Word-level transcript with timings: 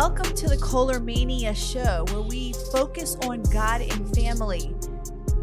Welcome 0.00 0.34
to 0.36 0.48
the 0.48 0.56
Koehler 0.56 1.04
Mania 1.04 1.54
Show, 1.54 2.06
where 2.08 2.22
we 2.22 2.54
focus 2.72 3.18
on 3.24 3.42
God 3.42 3.82
and 3.82 4.16
family. 4.16 4.74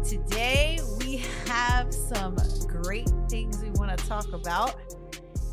Today, 0.04 0.80
we 0.98 1.18
have 1.46 1.94
some 1.94 2.34
great 2.66 3.08
things 3.30 3.62
we 3.62 3.70
want 3.70 3.96
to 3.96 4.08
talk 4.08 4.26
about, 4.32 4.74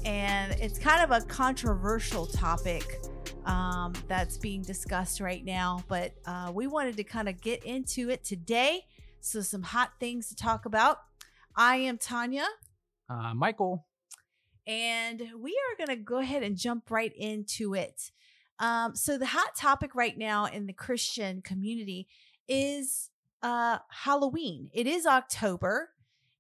and 0.06 0.54
it's 0.54 0.80
kind 0.80 1.04
of 1.04 1.12
a 1.12 1.24
controversial 1.28 2.26
topic 2.26 3.00
um, 3.46 3.94
that's 4.08 4.40
being 4.40 4.64
discussed 4.64 5.20
right 5.20 5.46
now, 5.46 5.84
but 5.88 6.16
uh, 6.26 6.52
we 6.52 6.66
wanted 6.66 6.98
to 6.98 7.04
kind 7.04 7.30
of 7.30 7.40
get 7.40 7.64
into 7.64 8.10
it 8.10 8.24
today. 8.24 8.88
So, 9.20 9.42
some 9.42 9.62
hot 9.62 9.92
things 10.00 10.30
to 10.30 10.36
talk 10.36 10.66
about. 10.66 10.98
I 11.56 11.76
am 11.76 12.00
Tanya. 12.00 12.48
Uh, 13.08 13.36
Michael. 13.36 13.86
And 14.66 15.22
we 15.38 15.52
are 15.52 15.86
going 15.86 15.96
to 15.96 16.04
go 16.04 16.18
ahead 16.18 16.42
and 16.42 16.58
jump 16.58 16.90
right 16.90 17.14
into 17.16 17.76
it. 17.76 18.10
Um, 18.60 18.96
so 18.96 19.18
the 19.18 19.26
hot 19.26 19.56
topic 19.56 19.96
right 19.96 20.18
now 20.18 20.46
in 20.46 20.66
the 20.66 20.74
Christian 20.74 21.42
community 21.42 22.08
is 22.48 23.10
uh, 23.42 23.80
Halloween. 23.90 24.70
It 24.74 24.88
is 24.88 25.06
October, 25.06 25.90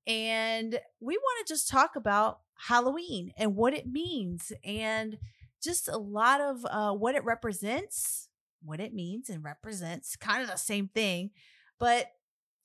and 0.07 0.79
we 0.99 1.17
want 1.17 1.47
to 1.47 1.53
just 1.53 1.69
talk 1.69 1.95
about 1.95 2.39
Halloween 2.55 3.33
and 3.37 3.55
what 3.55 3.73
it 3.73 3.87
means, 3.87 4.53
and 4.63 5.17
just 5.61 5.87
a 5.87 5.97
lot 5.97 6.41
of 6.41 6.65
uh, 6.69 6.93
what 6.93 7.15
it 7.15 7.25
represents, 7.25 8.29
what 8.63 8.79
it 8.79 8.93
means, 8.93 9.29
and 9.29 9.43
represents 9.43 10.15
kind 10.15 10.41
of 10.41 10.49
the 10.49 10.57
same 10.57 10.87
thing, 10.87 11.31
but 11.79 12.11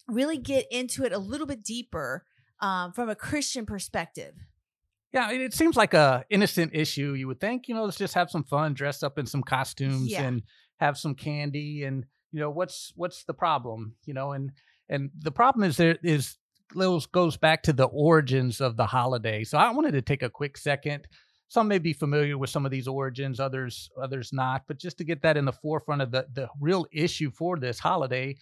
really 0.06 0.38
get 0.38 0.66
into 0.70 1.04
it 1.04 1.12
a 1.12 1.18
little 1.18 1.46
bit 1.46 1.64
deeper 1.64 2.24
um, 2.60 2.92
from 2.92 3.08
a 3.08 3.14
Christian 3.14 3.66
perspective. 3.66 4.34
Yeah, 5.12 5.30
it 5.32 5.54
seems 5.54 5.76
like 5.76 5.92
a 5.94 6.24
innocent 6.30 6.72
issue. 6.74 7.14
You 7.14 7.26
would 7.28 7.40
think, 7.40 7.66
you 7.68 7.74
know, 7.74 7.84
let's 7.84 7.96
just 7.96 8.14
have 8.14 8.30
some 8.30 8.44
fun, 8.44 8.74
dress 8.74 9.02
up 9.02 9.18
in 9.18 9.26
some 9.26 9.42
costumes 9.42 10.10
Yeah. 10.12 10.22
and 10.22 10.42
have 10.78 10.96
some 10.96 11.14
candy 11.14 11.84
and 11.84 12.04
you 12.32 12.38
know, 12.38 12.50
what's 12.50 12.92
what's 12.94 13.24
the 13.24 13.34
problem, 13.34 13.96
you 14.06 14.14
know, 14.14 14.32
and 14.32 14.52
and 14.88 15.10
the 15.18 15.32
problem 15.32 15.64
is 15.64 15.76
there 15.76 15.98
is 16.04 16.36
goes 16.72 17.06
goes 17.06 17.36
back 17.36 17.64
to 17.64 17.72
the 17.72 17.86
origins 17.86 18.60
of 18.60 18.76
the 18.76 18.86
holiday. 18.86 19.42
So 19.42 19.58
I 19.58 19.70
wanted 19.72 19.92
to 19.92 20.02
take 20.02 20.22
a 20.22 20.30
quick 20.30 20.56
second. 20.56 21.08
Some 21.48 21.66
may 21.66 21.78
be 21.78 21.92
familiar 21.92 22.38
with 22.38 22.48
some 22.50 22.64
of 22.64 22.70
these 22.70 22.86
origins, 22.86 23.40
others 23.40 23.90
others 24.00 24.32
not, 24.32 24.62
but 24.68 24.78
just 24.78 24.96
to 24.98 25.04
get 25.04 25.22
that 25.22 25.36
in 25.36 25.44
the 25.44 25.52
forefront 25.52 26.02
of 26.02 26.12
the 26.12 26.26
the 26.32 26.48
real 26.60 26.86
issue 26.92 27.32
for 27.32 27.58
this 27.58 27.80
holiday 27.80 28.36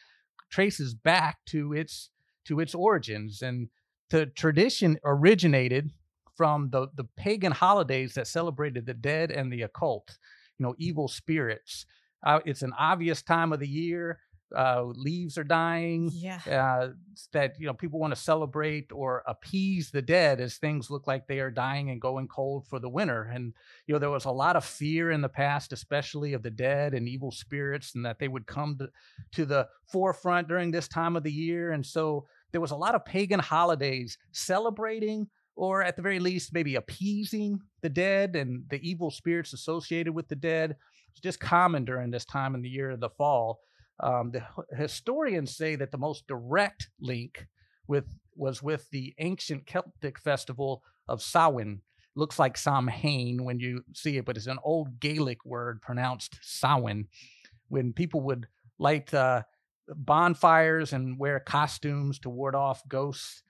traces 0.51 0.93
back 0.95 1.39
to 1.47 1.73
its 1.73 2.11
to 2.45 2.61
its 2.61 2.75
origins 2.75 3.41
and 3.41 3.69
the 4.11 4.27
tradition 4.27 4.99
originated 5.05 5.91
from 6.39 6.70
the, 6.70 6.86
the 6.94 7.03
pagan 7.17 7.50
holidays 7.50 8.14
that 8.14 8.28
celebrated 8.28 8.86
the 8.86 8.94
dead 8.94 9.33
and 9.33 9.53
the 9.53 9.62
occult, 9.62 10.17
you 10.56 10.64
know, 10.64 10.72
evil 10.78 11.08
spirits. 11.08 11.84
Uh, 12.25 12.39
it's 12.47 12.62
an 12.62 12.72
obvious 12.78 13.22
time 13.22 13.53
of 13.53 13.58
the 13.58 13.67
year. 13.67 14.20
Uh, 14.56 14.84
leaves 14.84 15.36
are 15.36 15.44
dying. 15.44 16.11
Yeah. 16.14 16.39
Uh, 16.48 16.92
that 17.33 17.56
you 17.59 17.66
know 17.66 17.75
people 17.75 17.98
want 17.98 18.14
to 18.14 18.20
celebrate 18.20 18.92
or 18.92 19.25
appease 19.27 19.91
the 19.91 20.00
dead 20.00 20.41
as 20.41 20.56
things 20.56 20.91
look 20.91 21.06
like 21.06 21.27
they 21.27 21.41
are 21.41 21.50
dying 21.50 21.91
and 21.91 22.00
going 22.00 22.28
cold 22.28 22.66
for 22.66 22.78
the 22.78 22.89
winter. 22.89 23.25
And 23.25 23.53
you 23.86 23.92
know 23.92 23.98
there 23.98 24.09
was 24.09 24.25
a 24.25 24.31
lot 24.31 24.56
of 24.56 24.64
fear 24.64 25.11
in 25.11 25.20
the 25.20 25.28
past, 25.28 25.72
especially 25.72 26.33
of 26.34 26.42
the 26.42 26.50
dead 26.50 26.94
and 26.94 27.09
evil 27.09 27.33
spirits, 27.33 27.94
and 27.94 28.06
that 28.06 28.20
they 28.20 28.28
would 28.28 28.47
come 28.47 28.78
to, 28.78 28.89
to 29.33 29.44
the 29.44 29.69
forefront 29.86 30.48
during 30.48 30.70
this 30.70 30.89
time 30.89 31.16
of 31.16 31.25
the 31.25 31.33
year. 31.33 31.72
And 31.72 31.84
so 31.84 32.27
there 32.53 32.61
was 32.61 32.70
a 32.70 32.77
lot 32.77 32.94
of 32.94 33.05
pagan 33.05 33.41
holidays 33.41 34.16
celebrating 34.33 35.28
or 35.59 35.83
at 35.83 35.97
the 35.97 36.03
very 36.03 36.20
least 36.20 36.55
maybe 36.55 36.77
appeasing 36.77 37.61
the 37.83 37.89
dead 37.89 38.37
and 38.37 38.62
the 38.70 38.81
evil 38.89 39.11
spirits 39.11 39.53
associated 39.53 40.15
with 40.15 40.28
the 40.28 40.37
dead. 40.37 40.77
It's 41.10 41.21
just 41.21 41.41
common 41.41 41.84
during 41.84 42.12
this 42.12 42.25
time 42.25 42.55
in 42.55 42.62
the 42.62 42.69
year 42.69 42.91
of 42.91 43.00
the 43.00 43.10
fall. 43.10 43.59
Um, 43.99 44.31
the 44.31 44.44
historians 44.77 45.56
say 45.56 45.75
that 45.75 45.91
the 45.91 45.99
most 45.99 46.28
direct 46.28 46.88
link 47.00 47.49
with 47.88 48.05
was 48.37 48.62
with 48.62 48.88
the 48.91 49.12
ancient 49.19 49.66
celtic 49.66 50.21
festival 50.21 50.84
of 51.09 51.21
samhain. 51.21 51.81
Looks 52.15 52.38
like 52.38 52.56
samhain 52.56 53.43
when 53.43 53.59
you 53.59 53.83
see 53.94 54.16
it 54.16 54.27
but 54.27 54.37
it's 54.37 54.47
an 54.47 54.60
old 54.62 55.00
gaelic 55.00 55.44
word 55.44 55.83
pronounced 55.83 56.38
samhain. 56.41 57.09
When 57.66 57.93
people 57.93 58.21
would 58.21 58.47
light 58.78 59.12
uh, 59.12 59.43
bonfires 59.88 60.93
and 60.93 61.19
wear 61.19 61.41
costumes 61.41 62.21
to 62.21 62.31
ward 62.31 62.54
off 62.54 62.87
ghosts 62.88 63.43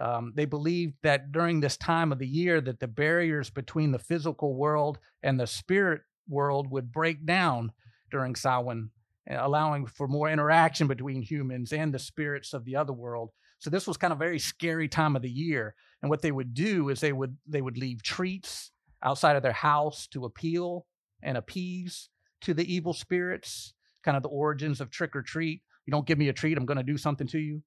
um, 0.00 0.32
they 0.34 0.44
believed 0.44 0.94
that 1.02 1.32
during 1.32 1.60
this 1.60 1.76
time 1.76 2.12
of 2.12 2.18
the 2.18 2.26
year 2.26 2.60
that 2.60 2.80
the 2.80 2.88
barriers 2.88 3.50
between 3.50 3.92
the 3.92 3.98
physical 3.98 4.54
world 4.54 4.98
and 5.22 5.38
the 5.40 5.46
spirit 5.46 6.02
world 6.28 6.70
would 6.70 6.92
break 6.92 7.24
down 7.24 7.72
during 8.10 8.34
Samhain, 8.34 8.90
uh, 9.30 9.36
allowing 9.38 9.86
for 9.86 10.06
more 10.08 10.28
interaction 10.28 10.86
between 10.86 11.22
humans 11.22 11.72
and 11.72 11.92
the 11.92 11.98
spirits 11.98 12.52
of 12.52 12.64
the 12.64 12.76
other 12.76 12.92
world. 12.92 13.30
So 13.58 13.70
this 13.70 13.86
was 13.86 13.96
kind 13.96 14.12
of 14.12 14.18
a 14.18 14.24
very 14.24 14.38
scary 14.38 14.88
time 14.88 15.16
of 15.16 15.22
the 15.22 15.30
year. 15.30 15.74
And 16.02 16.10
what 16.10 16.22
they 16.22 16.32
would 16.32 16.52
do 16.52 16.90
is 16.90 17.00
they 17.00 17.12
would 17.12 17.36
they 17.46 17.62
would 17.62 17.78
leave 17.78 18.02
treats 18.02 18.70
outside 19.02 19.36
of 19.36 19.42
their 19.42 19.52
house 19.52 20.06
to 20.08 20.24
appeal 20.24 20.86
and 21.22 21.36
appease 21.36 22.10
to 22.42 22.52
the 22.52 22.72
evil 22.72 22.92
spirits. 22.92 23.72
Kind 24.04 24.16
of 24.16 24.22
the 24.22 24.28
origins 24.28 24.80
of 24.80 24.90
trick 24.90 25.16
or 25.16 25.22
treat. 25.22 25.62
You 25.86 25.90
don't 25.90 26.06
give 26.06 26.18
me 26.18 26.28
a 26.28 26.32
treat, 26.32 26.58
I'm 26.58 26.66
going 26.66 26.76
to 26.76 26.82
do 26.82 26.98
something 26.98 27.26
to 27.28 27.38
you. 27.38 27.62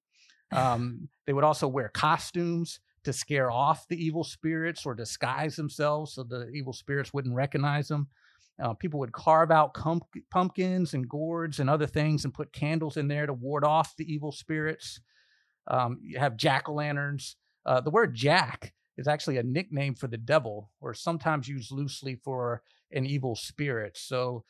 Um, 0.52 1.08
they 1.26 1.32
would 1.32 1.44
also 1.44 1.68
wear 1.68 1.88
costumes 1.88 2.80
to 3.04 3.12
scare 3.12 3.50
off 3.50 3.88
the 3.88 4.04
evil 4.04 4.24
spirits 4.24 4.84
or 4.84 4.94
disguise 4.94 5.56
themselves 5.56 6.14
so 6.14 6.22
the 6.22 6.48
evil 6.50 6.72
spirits 6.72 7.14
wouldn't 7.14 7.34
recognize 7.34 7.88
them. 7.88 8.08
Uh, 8.62 8.74
people 8.74 9.00
would 9.00 9.12
carve 9.12 9.50
out 9.50 9.72
cum- 9.72 10.02
pumpkins 10.30 10.92
and 10.92 11.08
gourds 11.08 11.60
and 11.60 11.70
other 11.70 11.86
things 11.86 12.24
and 12.24 12.34
put 12.34 12.52
candles 12.52 12.96
in 12.96 13.08
there 13.08 13.26
to 13.26 13.32
ward 13.32 13.64
off 13.64 13.96
the 13.96 14.12
evil 14.12 14.32
spirits. 14.32 15.00
Um, 15.66 15.98
you 16.02 16.18
have 16.18 16.36
jack 16.36 16.68
o' 16.68 16.74
lanterns. 16.74 17.36
Uh, 17.64 17.80
the 17.80 17.90
word 17.90 18.14
jack 18.14 18.74
is 18.98 19.08
actually 19.08 19.38
a 19.38 19.42
nickname 19.42 19.94
for 19.94 20.08
the 20.08 20.18
devil, 20.18 20.70
or 20.80 20.92
sometimes 20.92 21.48
used 21.48 21.72
loosely 21.72 22.16
for 22.16 22.62
an 22.92 23.06
evil 23.06 23.34
spirit. 23.34 23.96
So 23.96 24.44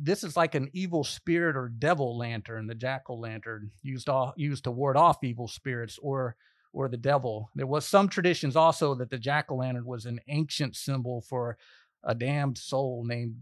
this 0.00 0.24
is 0.24 0.36
like 0.36 0.54
an 0.54 0.70
evil 0.72 1.04
spirit 1.04 1.56
or 1.56 1.68
devil 1.68 2.16
lantern, 2.16 2.66
the 2.66 2.74
jack 2.74 3.04
o' 3.08 3.14
lantern, 3.14 3.70
used 3.82 4.08
used 4.36 4.64
to 4.64 4.70
ward 4.70 4.96
off 4.96 5.22
evil 5.22 5.48
spirits 5.48 5.98
or 6.02 6.36
or 6.72 6.88
the 6.88 6.96
devil. 6.96 7.50
There 7.54 7.66
was 7.66 7.86
some 7.86 8.08
traditions 8.08 8.56
also 8.56 8.94
that 8.96 9.10
the 9.10 9.18
jack 9.18 9.50
o' 9.50 9.56
lantern 9.56 9.86
was 9.86 10.06
an 10.06 10.20
ancient 10.28 10.76
symbol 10.76 11.20
for 11.22 11.56
a 12.02 12.14
damned 12.14 12.58
soul 12.58 13.04
named 13.04 13.36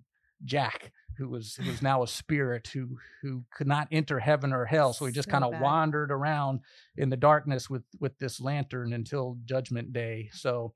Jack, 0.44 0.92
who 1.16 1.28
was 1.28 1.54
who 1.56 1.68
was 1.68 1.82
now 1.82 2.02
a 2.02 2.08
spirit 2.08 2.68
who 2.68 2.98
who 3.20 3.44
could 3.54 3.66
not 3.66 3.88
enter 3.92 4.18
heaven 4.18 4.52
or 4.52 4.64
hell. 4.64 4.92
So 4.92 5.06
he 5.06 5.12
just 5.12 5.28
So 5.28 5.32
kind 5.32 5.44
of 5.44 5.60
wandered 5.60 6.10
around 6.10 6.60
in 6.96 7.10
the 7.10 7.16
darkness 7.16 7.70
with 7.70 7.84
with 8.00 8.18
this 8.18 8.40
lantern 8.40 8.92
until 8.92 9.38
Judgment 9.44 9.92
Day. 9.92 10.30
So 10.32 10.74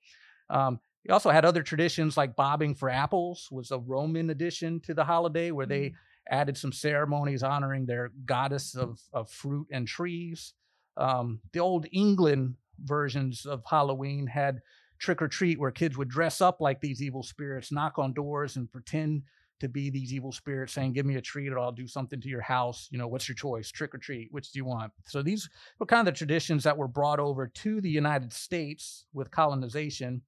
um, 0.49 0.79
he 1.07 1.13
also 1.13 1.31
had 1.31 1.45
other 1.45 1.63
traditions 1.63 2.17
like 2.17 2.35
bobbing 2.35 2.75
for 2.75 2.91
apples 2.91 3.49
was 3.53 3.71
a 3.71 3.79
Roman 3.79 4.31
addition 4.31 4.81
to 4.81 4.93
the 4.93 5.05
holiday 5.05 5.53
where 5.53 5.67
they 5.67 5.95
added 6.29 6.57
some 6.57 6.73
ceremonies 6.73 7.45
honoring 7.45 7.87
their 7.87 8.11
goddess 8.25 8.75
of, 8.75 9.01
of 9.13 9.31
fruit 9.31 9.69
and 9.71 9.87
trees. 9.87 10.55
Um, 10.97 11.39
the 11.53 11.61
old 11.61 11.87
England 11.93 12.57
versions 12.85 13.47
of 13.47 13.63
Halloween 13.65 14.27
had 14.27 14.61
trick 14.99 15.23
or 15.23 15.29
treat 15.29 15.61
where 15.61 15.71
kids 15.71 15.97
would 15.97 16.09
dress 16.09 16.41
up 16.41 16.61
like 16.61 16.81
these 16.81 17.01
evil 17.01 17.23
spirits, 17.23 17.71
knock 17.71 18.01
on 18.01 18.13
doors, 18.13 18.57
and 18.57 18.71
pretend 18.73 19.23
to 19.61 19.69
be 19.69 19.91
these 19.91 20.13
evil 20.13 20.33
spirits 20.33 20.73
saying, 20.73 20.93
Give 20.93 21.07
me 21.07 21.15
a 21.15 21.21
treat 21.21 21.53
or 21.53 21.61
I'll 21.61 21.71
do 21.71 21.87
something 21.87 22.21
to 22.21 22.29
your 22.29 22.41
house. 22.41 22.89
You 22.91 22.99
know, 22.99 23.07
what's 23.07 23.29
your 23.29 23.37
choice? 23.37 23.71
Trick 23.71 23.95
or 23.95 23.99
treat? 23.99 24.27
Which 24.33 24.51
do 24.51 24.59
you 24.59 24.65
want? 24.65 24.93
So 25.07 25.23
these 25.23 25.49
were 25.79 25.87
kind 25.87 26.07
of 26.07 26.13
the 26.13 26.19
traditions 26.19 26.65
that 26.65 26.77
were 26.77 26.89
brought 26.89 27.21
over 27.21 27.47
to 27.47 27.81
the 27.81 27.89
United 27.89 28.33
States 28.33 29.05
with 29.15 29.31
colonization, 29.31 30.23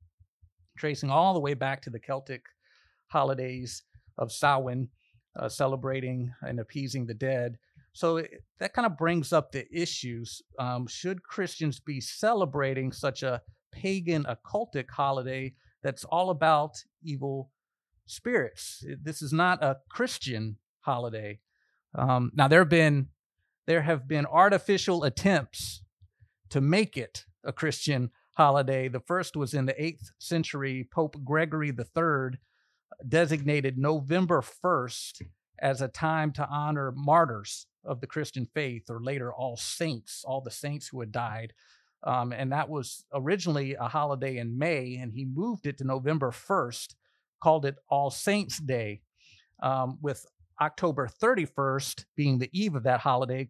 tracing 0.78 1.10
all 1.10 1.34
the 1.34 1.40
way 1.40 1.54
back 1.54 1.82
to 1.82 1.90
the 1.90 1.98
Celtic 1.98 2.42
holidays 3.08 3.82
of 4.16 4.32
Samhain, 4.32 4.88
uh, 5.38 5.48
celebrating 5.48 6.32
and 6.42 6.60
appeasing 6.60 7.06
the 7.06 7.14
dead. 7.14 7.58
So 7.92 8.18
it, 8.18 8.42
that 8.58 8.74
kind 8.74 8.86
of 8.86 8.96
brings 8.96 9.32
up 9.32 9.50
the 9.52 9.66
issues. 9.72 10.42
Um, 10.58 10.86
should 10.86 11.22
Christians 11.22 11.80
be 11.80 12.00
celebrating 12.00 12.92
such 12.92 13.22
a 13.22 13.42
pagan 13.72 14.24
occultic 14.24 14.90
holiday 14.90 15.54
that's 15.82 16.04
all 16.04 16.30
about 16.30 16.76
evil 17.02 17.50
spirits? 18.06 18.84
It- 18.86 19.04
This 19.04 19.22
is 19.22 19.32
not 19.32 19.62
a 19.62 19.78
Christian 19.88 20.56
holiday. 20.80 21.40
Um, 21.94 22.30
now 22.34 22.48
there 22.48 22.60
have 22.60 22.68
been 22.68 23.08
there 23.66 23.82
have 23.82 24.08
been 24.08 24.24
artificial 24.24 25.04
attempts 25.04 25.82
to 26.48 26.60
make 26.60 26.96
it 26.96 27.26
a 27.44 27.52
Christian 27.52 28.10
holiday. 28.38 28.86
The 28.86 29.00
first 29.00 29.36
was 29.36 29.52
in 29.52 29.66
the 29.66 29.74
8th 29.74 30.12
century. 30.18 30.88
Pope 30.90 31.16
Gregory 31.24 31.70
III 31.70 32.38
designated 33.06 33.76
November 33.76 34.40
1st 34.40 35.22
as 35.58 35.82
a 35.82 35.88
time 35.88 36.32
to 36.32 36.48
honor 36.48 36.92
martyrs 36.96 37.66
of 37.84 38.00
the 38.00 38.06
Christian 38.06 38.46
faith, 38.54 38.84
or 38.88 39.02
later 39.02 39.32
all 39.34 39.56
saints, 39.56 40.24
all 40.24 40.40
the 40.40 40.52
saints 40.52 40.86
who 40.86 41.00
had 41.00 41.10
died. 41.10 41.52
Um, 42.04 42.32
and 42.32 42.52
that 42.52 42.68
was 42.68 43.04
originally 43.12 43.74
a 43.74 43.88
holiday 43.88 44.36
in 44.36 44.56
May, 44.56 44.96
and 45.00 45.12
he 45.12 45.24
moved 45.24 45.66
it 45.66 45.78
to 45.78 45.84
November 45.84 46.30
1st, 46.30 46.94
called 47.42 47.66
it 47.66 47.74
All 47.88 48.10
Saints 48.10 48.58
Day, 48.58 49.00
um, 49.60 49.98
with 50.00 50.24
October 50.60 51.08
31st, 51.20 52.04
being 52.16 52.38
the 52.38 52.50
eve 52.52 52.76
of 52.76 52.84
that 52.84 53.00
holiday, 53.00 53.48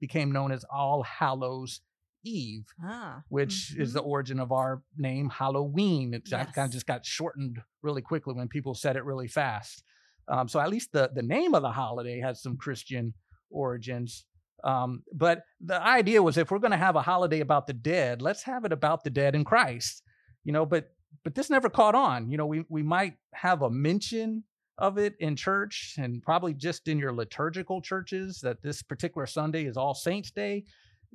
became 0.00 0.30
known 0.30 0.52
as 0.52 0.64
All 0.72 1.02
Hallows 1.02 1.80
Eve, 2.22 2.66
Ah. 2.82 3.22
which 3.28 3.74
is 3.76 3.92
the 3.92 4.02
mhm. 4.02 4.06
origin 4.06 4.40
of 4.40 4.52
our 4.52 4.82
name 4.96 5.30
Halloween. 5.30 6.14
It 6.14 6.30
kind 6.30 6.48
of 6.56 6.70
just 6.70 6.86
got 6.86 7.04
shortened 7.04 7.62
really 7.82 8.02
quickly 8.02 8.34
when 8.34 8.48
people 8.48 8.74
said 8.74 8.96
it 8.96 9.04
really 9.04 9.28
fast. 9.28 9.82
Um, 10.28 10.48
so 10.48 10.60
at 10.60 10.70
least 10.70 10.92
the 10.92 11.10
the 11.14 11.22
name 11.22 11.54
of 11.54 11.62
the 11.62 11.72
holiday 11.72 12.20
has 12.20 12.42
some 12.42 12.56
Christian 12.56 13.14
origins. 13.50 14.26
Um, 14.62 15.02
but 15.12 15.42
the 15.60 15.80
idea 15.82 16.22
was 16.22 16.36
if 16.36 16.50
we're 16.50 16.58
going 16.58 16.70
to 16.70 16.76
have 16.76 16.96
a 16.96 17.02
holiday 17.02 17.40
about 17.40 17.66
the 17.66 17.72
dead, 17.72 18.20
let's 18.20 18.42
have 18.42 18.64
it 18.64 18.72
about 18.72 19.04
the 19.04 19.10
dead 19.10 19.34
in 19.34 19.44
Christ. 19.44 20.02
You 20.44 20.52
know, 20.52 20.66
but 20.66 20.92
but 21.24 21.34
this 21.34 21.50
never 21.50 21.68
caught 21.68 21.94
on. 21.94 22.30
You 22.30 22.36
know, 22.36 22.46
we 22.46 22.64
we 22.68 22.82
might 22.82 23.14
have 23.34 23.62
a 23.62 23.70
mention 23.70 24.44
of 24.78 24.96
it 24.98 25.14
in 25.20 25.36
church 25.36 25.96
and 25.98 26.22
probably 26.22 26.54
just 26.54 26.88
in 26.88 26.98
your 26.98 27.12
liturgical 27.12 27.82
churches 27.82 28.40
that 28.42 28.62
this 28.62 28.82
particular 28.82 29.26
Sunday 29.26 29.64
is 29.66 29.76
All 29.76 29.94
Saints 29.94 30.30
Day. 30.30 30.64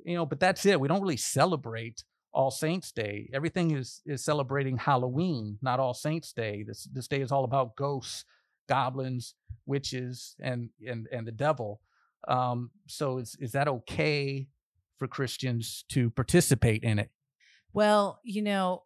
You 0.04 0.16
know, 0.16 0.26
but 0.26 0.40
that's 0.40 0.66
it. 0.66 0.80
We 0.80 0.88
don't 0.88 1.02
really 1.02 1.16
celebrate 1.16 2.04
All 2.32 2.50
Saints 2.50 2.92
Day. 2.92 3.28
Everything 3.32 3.72
is 3.72 4.02
is 4.06 4.24
celebrating 4.24 4.76
Halloween, 4.76 5.58
not 5.62 5.80
All 5.80 5.94
Saints 5.94 6.32
Day. 6.32 6.64
This 6.66 6.84
this 6.92 7.08
day 7.08 7.20
is 7.20 7.32
all 7.32 7.44
about 7.44 7.76
ghosts, 7.76 8.24
goblins, 8.68 9.34
witches, 9.66 10.36
and 10.40 10.70
and 10.86 11.08
and 11.12 11.26
the 11.26 11.32
devil. 11.32 11.80
Um, 12.28 12.70
so 12.86 13.18
is 13.18 13.36
is 13.40 13.52
that 13.52 13.68
okay 13.68 14.48
for 14.98 15.06
Christians 15.06 15.84
to 15.90 16.10
participate 16.10 16.82
in 16.82 16.98
it? 16.98 17.10
Well, 17.72 18.20
you 18.24 18.42
know, 18.42 18.82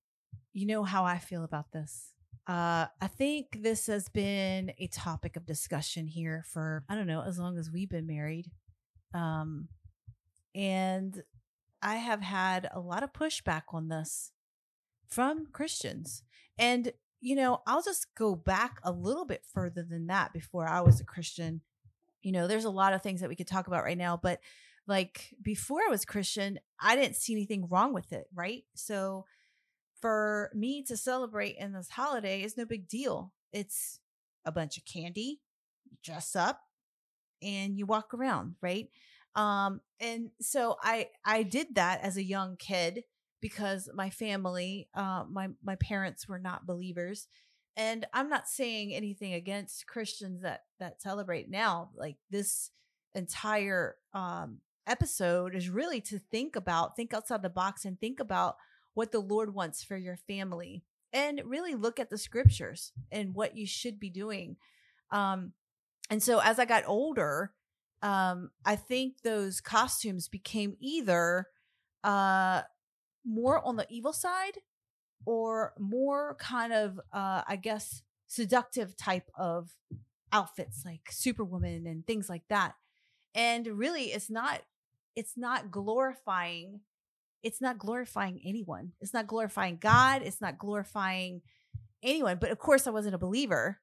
you 0.52 0.66
know 0.66 0.84
how 0.84 1.04
I 1.04 1.18
feel 1.18 1.44
about 1.44 1.72
this. 1.72 2.12
Uh, 2.46 2.86
I 3.00 3.08
think 3.08 3.62
this 3.62 3.88
has 3.88 4.08
been 4.08 4.72
a 4.78 4.86
topic 4.86 5.36
of 5.36 5.44
discussion 5.44 6.06
here 6.06 6.44
for 6.50 6.82
I 6.88 6.94
don't 6.94 7.06
know 7.06 7.22
as 7.22 7.38
long 7.38 7.58
as 7.58 7.70
we've 7.70 7.90
been 7.90 8.06
married, 8.06 8.50
um, 9.12 9.68
and 10.54 11.22
I 11.82 11.96
have 11.96 12.22
had 12.22 12.68
a 12.72 12.80
lot 12.80 13.02
of 13.02 13.12
pushback 13.12 13.62
on 13.70 13.88
this 13.88 14.32
from 15.08 15.46
Christians. 15.52 16.22
And 16.58 16.92
you 17.20 17.34
know, 17.34 17.62
I'll 17.66 17.82
just 17.82 18.14
go 18.14 18.36
back 18.36 18.78
a 18.84 18.92
little 18.92 19.24
bit 19.24 19.42
further 19.52 19.82
than 19.82 20.06
that. 20.06 20.32
Before 20.32 20.68
I 20.68 20.80
was 20.82 21.00
a 21.00 21.04
Christian, 21.04 21.62
you 22.22 22.32
know, 22.32 22.46
there's 22.46 22.64
a 22.64 22.70
lot 22.70 22.92
of 22.92 23.02
things 23.02 23.20
that 23.20 23.28
we 23.28 23.36
could 23.36 23.48
talk 23.48 23.66
about 23.66 23.82
right 23.82 23.98
now, 23.98 24.16
but 24.16 24.40
like 24.86 25.34
before 25.42 25.80
I 25.86 25.90
was 25.90 26.04
Christian, 26.04 26.58
I 26.80 26.96
didn't 26.96 27.16
see 27.16 27.32
anything 27.32 27.68
wrong 27.68 27.92
with 27.92 28.12
it, 28.12 28.26
right? 28.34 28.64
So 28.74 29.26
for 30.00 30.50
me 30.54 30.82
to 30.84 30.96
celebrate 30.96 31.56
in 31.58 31.72
this 31.72 31.90
holiday 31.90 32.42
is 32.42 32.56
no 32.56 32.64
big 32.64 32.88
deal. 32.88 33.32
It's 33.52 34.00
a 34.44 34.52
bunch 34.52 34.78
of 34.78 34.84
candy, 34.84 35.40
you 35.90 35.96
dress 36.02 36.36
up, 36.36 36.60
and 37.42 37.76
you 37.76 37.86
walk 37.86 38.14
around, 38.14 38.54
right? 38.62 38.88
Um, 39.38 39.80
and 40.00 40.30
so 40.40 40.76
I 40.82 41.10
I 41.24 41.44
did 41.44 41.76
that 41.76 42.00
as 42.02 42.16
a 42.16 42.24
young 42.24 42.56
kid 42.56 43.04
because 43.40 43.88
my 43.94 44.10
family, 44.10 44.88
uh, 44.94 45.24
my 45.30 45.50
my 45.62 45.76
parents 45.76 46.28
were 46.28 46.40
not 46.40 46.66
believers, 46.66 47.28
and 47.76 48.04
I'm 48.12 48.28
not 48.28 48.48
saying 48.48 48.92
anything 48.92 49.34
against 49.34 49.86
Christians 49.86 50.42
that 50.42 50.64
that 50.80 51.00
celebrate 51.00 51.48
now. 51.48 51.90
Like 51.94 52.16
this 52.30 52.70
entire 53.14 53.94
um 54.12 54.58
episode 54.88 55.54
is 55.54 55.70
really 55.70 56.00
to 56.00 56.18
think 56.18 56.56
about, 56.56 56.96
think 56.96 57.14
outside 57.14 57.42
the 57.42 57.48
box, 57.48 57.84
and 57.84 57.98
think 58.00 58.18
about 58.18 58.56
what 58.94 59.12
the 59.12 59.20
Lord 59.20 59.54
wants 59.54 59.84
for 59.84 59.96
your 59.96 60.16
family, 60.16 60.82
and 61.12 61.40
really 61.44 61.76
look 61.76 62.00
at 62.00 62.10
the 62.10 62.18
scriptures 62.18 62.92
and 63.12 63.36
what 63.36 63.56
you 63.56 63.68
should 63.68 64.00
be 64.00 64.10
doing. 64.10 64.56
Um, 65.12 65.52
and 66.10 66.20
so 66.20 66.40
as 66.40 66.58
I 66.58 66.64
got 66.64 66.82
older, 66.88 67.52
um, 68.02 68.50
I 68.64 68.76
think 68.76 69.22
those 69.22 69.60
costumes 69.60 70.28
became 70.28 70.76
either 70.80 71.48
uh 72.04 72.62
more 73.24 73.64
on 73.66 73.76
the 73.76 73.86
evil 73.90 74.12
side 74.12 74.58
or 75.26 75.74
more 75.78 76.36
kind 76.38 76.72
of 76.72 77.00
uh 77.12 77.42
I 77.46 77.56
guess 77.56 78.02
seductive 78.26 78.96
type 78.96 79.30
of 79.36 79.70
outfits 80.32 80.84
like 80.84 81.10
superwoman 81.10 81.86
and 81.86 82.06
things 82.06 82.28
like 82.28 82.44
that. 82.48 82.74
And 83.34 83.66
really 83.66 84.06
it's 84.06 84.30
not 84.30 84.62
it's 85.16 85.36
not 85.36 85.70
glorifying 85.70 86.80
it's 87.42 87.60
not 87.60 87.78
glorifying 87.78 88.40
anyone. 88.44 88.92
It's 89.00 89.14
not 89.14 89.26
glorifying 89.28 89.78
God, 89.80 90.22
it's 90.22 90.40
not 90.40 90.58
glorifying 90.58 91.42
anyone. 92.02 92.38
But 92.40 92.50
of 92.50 92.58
course 92.58 92.86
I 92.86 92.90
wasn't 92.90 93.14
a 93.14 93.18
believer, 93.18 93.80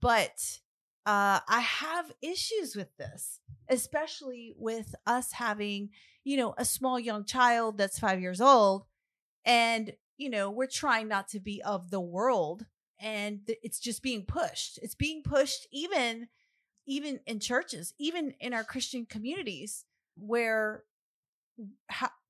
but 0.00 0.60
uh 1.06 1.40
I 1.48 1.60
have 1.60 2.12
issues 2.22 2.74
with 2.76 2.96
this, 2.96 3.40
especially 3.72 4.54
with 4.56 4.94
us 5.06 5.32
having, 5.32 5.90
you 6.24 6.36
know, 6.36 6.54
a 6.58 6.64
small 6.64 7.00
young 7.00 7.24
child 7.24 7.78
that's 7.78 7.98
5 7.98 8.20
years 8.20 8.40
old 8.40 8.84
and 9.44 9.92
you 10.18 10.30
know, 10.30 10.50
we're 10.50 10.68
trying 10.68 11.08
not 11.08 11.26
to 11.28 11.40
be 11.40 11.60
of 11.62 11.90
the 11.90 12.00
world 12.00 12.66
and 13.00 13.40
it's 13.62 13.80
just 13.80 14.02
being 14.02 14.24
pushed. 14.24 14.78
It's 14.80 14.94
being 14.94 15.22
pushed 15.22 15.66
even 15.72 16.28
even 16.86 17.20
in 17.26 17.40
churches, 17.40 17.94
even 17.98 18.34
in 18.40 18.52
our 18.52 18.64
Christian 18.64 19.06
communities 19.06 19.84
where 20.16 20.84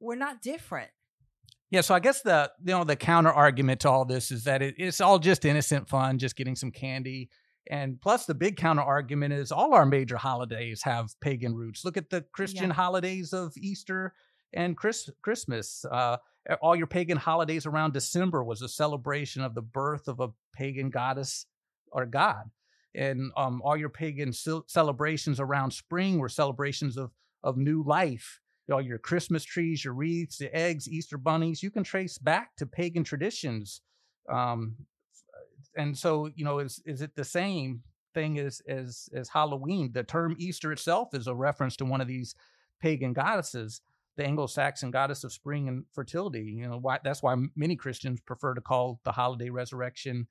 we're 0.01 0.15
not 0.15 0.43
different. 0.43 0.91
Yeah, 1.71 1.81
so 1.81 1.95
I 1.95 2.01
guess 2.01 2.21
the 2.21 2.51
you 2.65 2.73
know 2.73 2.85
the 2.85 2.97
counter 2.97 3.31
argument 3.31 3.81
to 3.81 3.91
all 3.91 4.05
this 4.05 4.31
is 4.31 4.45
that 4.45 4.61
it, 4.63 4.75
it's 4.77 5.01
all 5.01 5.19
just 5.19 5.45
innocent 5.45 5.89
fun, 5.89 6.19
just 6.19 6.37
getting 6.37 6.57
some 6.57 6.71
candy. 6.71 7.31
And 7.71 8.01
plus, 8.01 8.27
the 8.27 8.35
big 8.35 8.57
counter 8.57 8.83
argument 8.83 9.33
is 9.33 9.53
all 9.53 9.73
our 9.75 9.87
major 9.87 10.17
holidays 10.17 10.83
have 10.83 11.11
pagan 11.21 11.55
roots. 11.55 11.85
Look 11.85 11.97
at 11.97 12.11
the 12.11 12.23
Christian 12.33 12.69
Yeah. 12.71 12.75
holidays 12.75 13.33
of 13.33 13.53
Easter 13.57 14.15
and 14.53 14.77
Chris, 14.77 15.09
Christmas. 15.23 15.85
Uh, 15.91 16.17
all 16.61 16.75
your 16.75 16.89
pagan 16.89 17.17
holidays 17.19 17.65
around 17.67 17.93
December 17.93 18.43
was 18.43 18.63
a 18.63 18.69
celebration 18.69 19.43
of 19.43 19.55
the 19.55 19.63
birth 19.63 20.09
of 20.09 20.19
a 20.21 20.29
pagan 20.55 20.91
goddess 20.91 21.47
or 21.93 22.05
god, 22.05 22.51
and 22.95 23.31
um, 23.37 23.63
all 23.65 23.77
your 23.77 23.89
pagan 23.89 24.33
ce- 24.33 24.67
celebrations 24.67 25.39
around 25.39 25.71
spring 25.73 26.19
were 26.19 26.29
celebrations 26.29 26.97
of 26.97 27.13
of 27.45 27.57
new 27.57 27.83
life 27.85 28.41
all 28.71 28.81
your 28.81 28.99
Christmas 28.99 29.45
trees, 29.45 29.85
your 29.85 29.93
wreaths, 29.93 30.39
the 30.39 30.55
eggs, 30.57 30.89
Easter 30.89 31.19
bunnies, 31.19 31.63
you 31.63 31.71
can 31.71 31.83
trace 31.85 32.17
back 32.17 32.55
to 32.57 32.65
pagan 32.65 33.05
traditions. 33.05 33.83
Um, 34.33 34.77
and 35.77 35.97
so, 35.97 36.31
you 36.35 36.45
know, 36.45 36.59
is 36.59 36.83
is 36.85 37.03
it 37.03 37.15
the 37.15 37.25
same 37.25 37.83
thing 38.15 38.39
as 38.39 38.61
as 38.69 39.09
as 39.15 39.29
Halloween? 39.29 39.93
The 39.93 40.03
term 40.03 40.37
Easter 40.39 40.73
itself 40.73 41.15
is 41.15 41.27
a 41.27 41.35
reference 41.35 41.77
to 41.77 41.85
one 41.85 42.01
of 42.01 42.09
these 42.09 42.35
pagan 42.81 43.13
goddesses, 43.13 43.81
the 44.17 44.27
Anglo-Saxon 44.27 44.91
goddess 44.91 45.25
of 45.25 45.33
spring 45.33 45.69
and 45.69 45.85
fertility. 45.93 46.57
You 46.59 46.69
know, 46.69 46.79
why 46.79 46.99
that's 47.03 47.23
why 47.23 47.37
many 47.57 47.77
Christians 47.77 48.21
prefer 48.21 48.55
to 48.55 48.61
call 48.61 49.01
the 49.05 49.13
holiday 49.13 49.51
resurrection 49.51 50.27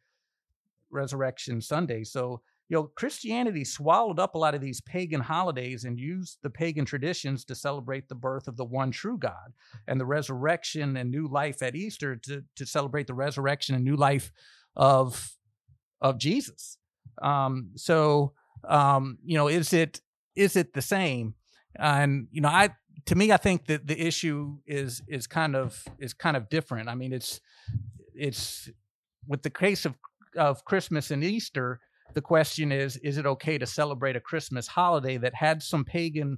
Resurrection 0.91 1.61
Sunday. 1.61 2.03
So, 2.03 2.41
you 2.67 2.75
know, 2.75 2.83
Christianity 2.83 3.63
swallowed 3.63 4.19
up 4.19 4.35
a 4.35 4.37
lot 4.37 4.55
of 4.55 4.61
these 4.61 4.81
pagan 4.81 5.21
holidays 5.21 5.85
and 5.85 5.97
used 5.97 6.39
the 6.41 6.49
pagan 6.49 6.85
traditions 6.85 7.45
to 7.45 7.55
celebrate 7.55 8.09
the 8.09 8.15
birth 8.15 8.47
of 8.47 8.57
the 8.57 8.65
one 8.65 8.91
true 8.91 9.17
God 9.17 9.53
and 9.87 9.99
the 9.99 10.05
resurrection 10.05 10.97
and 10.97 11.09
new 11.09 11.27
life 11.27 11.61
at 11.61 11.75
Easter 11.75 12.15
to, 12.17 12.43
to 12.55 12.65
celebrate 12.65 13.07
the 13.07 13.13
resurrection 13.13 13.75
and 13.75 13.83
new 13.83 13.95
life 13.95 14.31
of 14.75 15.33
of 16.01 16.17
Jesus. 16.17 16.77
Um, 17.21 17.71
so, 17.75 18.33
um, 18.67 19.17
you 19.23 19.37
know, 19.37 19.47
is 19.47 19.73
it 19.73 20.01
is 20.35 20.55
it 20.55 20.73
the 20.73 20.81
same? 20.81 21.35
And 21.75 22.27
you 22.31 22.41
know, 22.41 22.49
I 22.49 22.69
to 23.05 23.15
me, 23.15 23.31
I 23.31 23.37
think 23.37 23.67
that 23.67 23.87
the 23.87 23.99
issue 23.99 24.57
is 24.65 25.01
is 25.07 25.27
kind 25.27 25.55
of 25.55 25.83
is 25.99 26.13
kind 26.13 26.37
of 26.37 26.49
different. 26.49 26.89
I 26.89 26.95
mean, 26.95 27.13
it's 27.13 27.39
it's 28.13 28.69
with 29.27 29.43
the 29.43 29.49
case 29.49 29.85
of 29.85 29.95
of 30.37 30.65
Christmas 30.65 31.11
and 31.11 31.23
Easter, 31.23 31.79
the 32.13 32.21
question 32.21 32.71
is 32.71 32.97
is 32.97 33.17
it 33.17 33.25
okay 33.25 33.57
to 33.57 33.65
celebrate 33.65 34.15
a 34.15 34.21
Christmas 34.21 34.67
holiday 34.67 35.17
that 35.17 35.35
had 35.35 35.63
some 35.63 35.85
pagan 35.85 36.37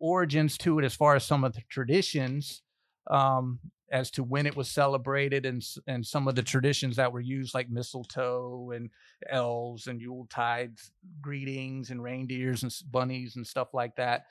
origins 0.00 0.58
to 0.58 0.78
it 0.78 0.84
as 0.84 0.94
far 0.94 1.14
as 1.14 1.24
some 1.24 1.44
of 1.44 1.54
the 1.54 1.62
traditions 1.68 2.62
um, 3.10 3.60
as 3.92 4.10
to 4.10 4.24
when 4.24 4.46
it 4.46 4.56
was 4.56 4.68
celebrated 4.68 5.44
and 5.44 5.62
and 5.86 6.04
some 6.04 6.26
of 6.26 6.34
the 6.34 6.42
traditions 6.42 6.96
that 6.96 7.12
were 7.12 7.20
used 7.20 7.54
like 7.54 7.70
mistletoe 7.70 8.72
and 8.74 8.90
elves 9.28 9.86
and 9.86 10.00
Yule 10.00 10.16
Yuletide 10.16 10.78
greetings 11.20 11.90
and 11.90 12.02
reindeers 12.02 12.62
and 12.62 12.74
bunnies 12.90 13.36
and 13.36 13.46
stuff 13.46 13.74
like 13.74 13.94
that. 13.96 14.24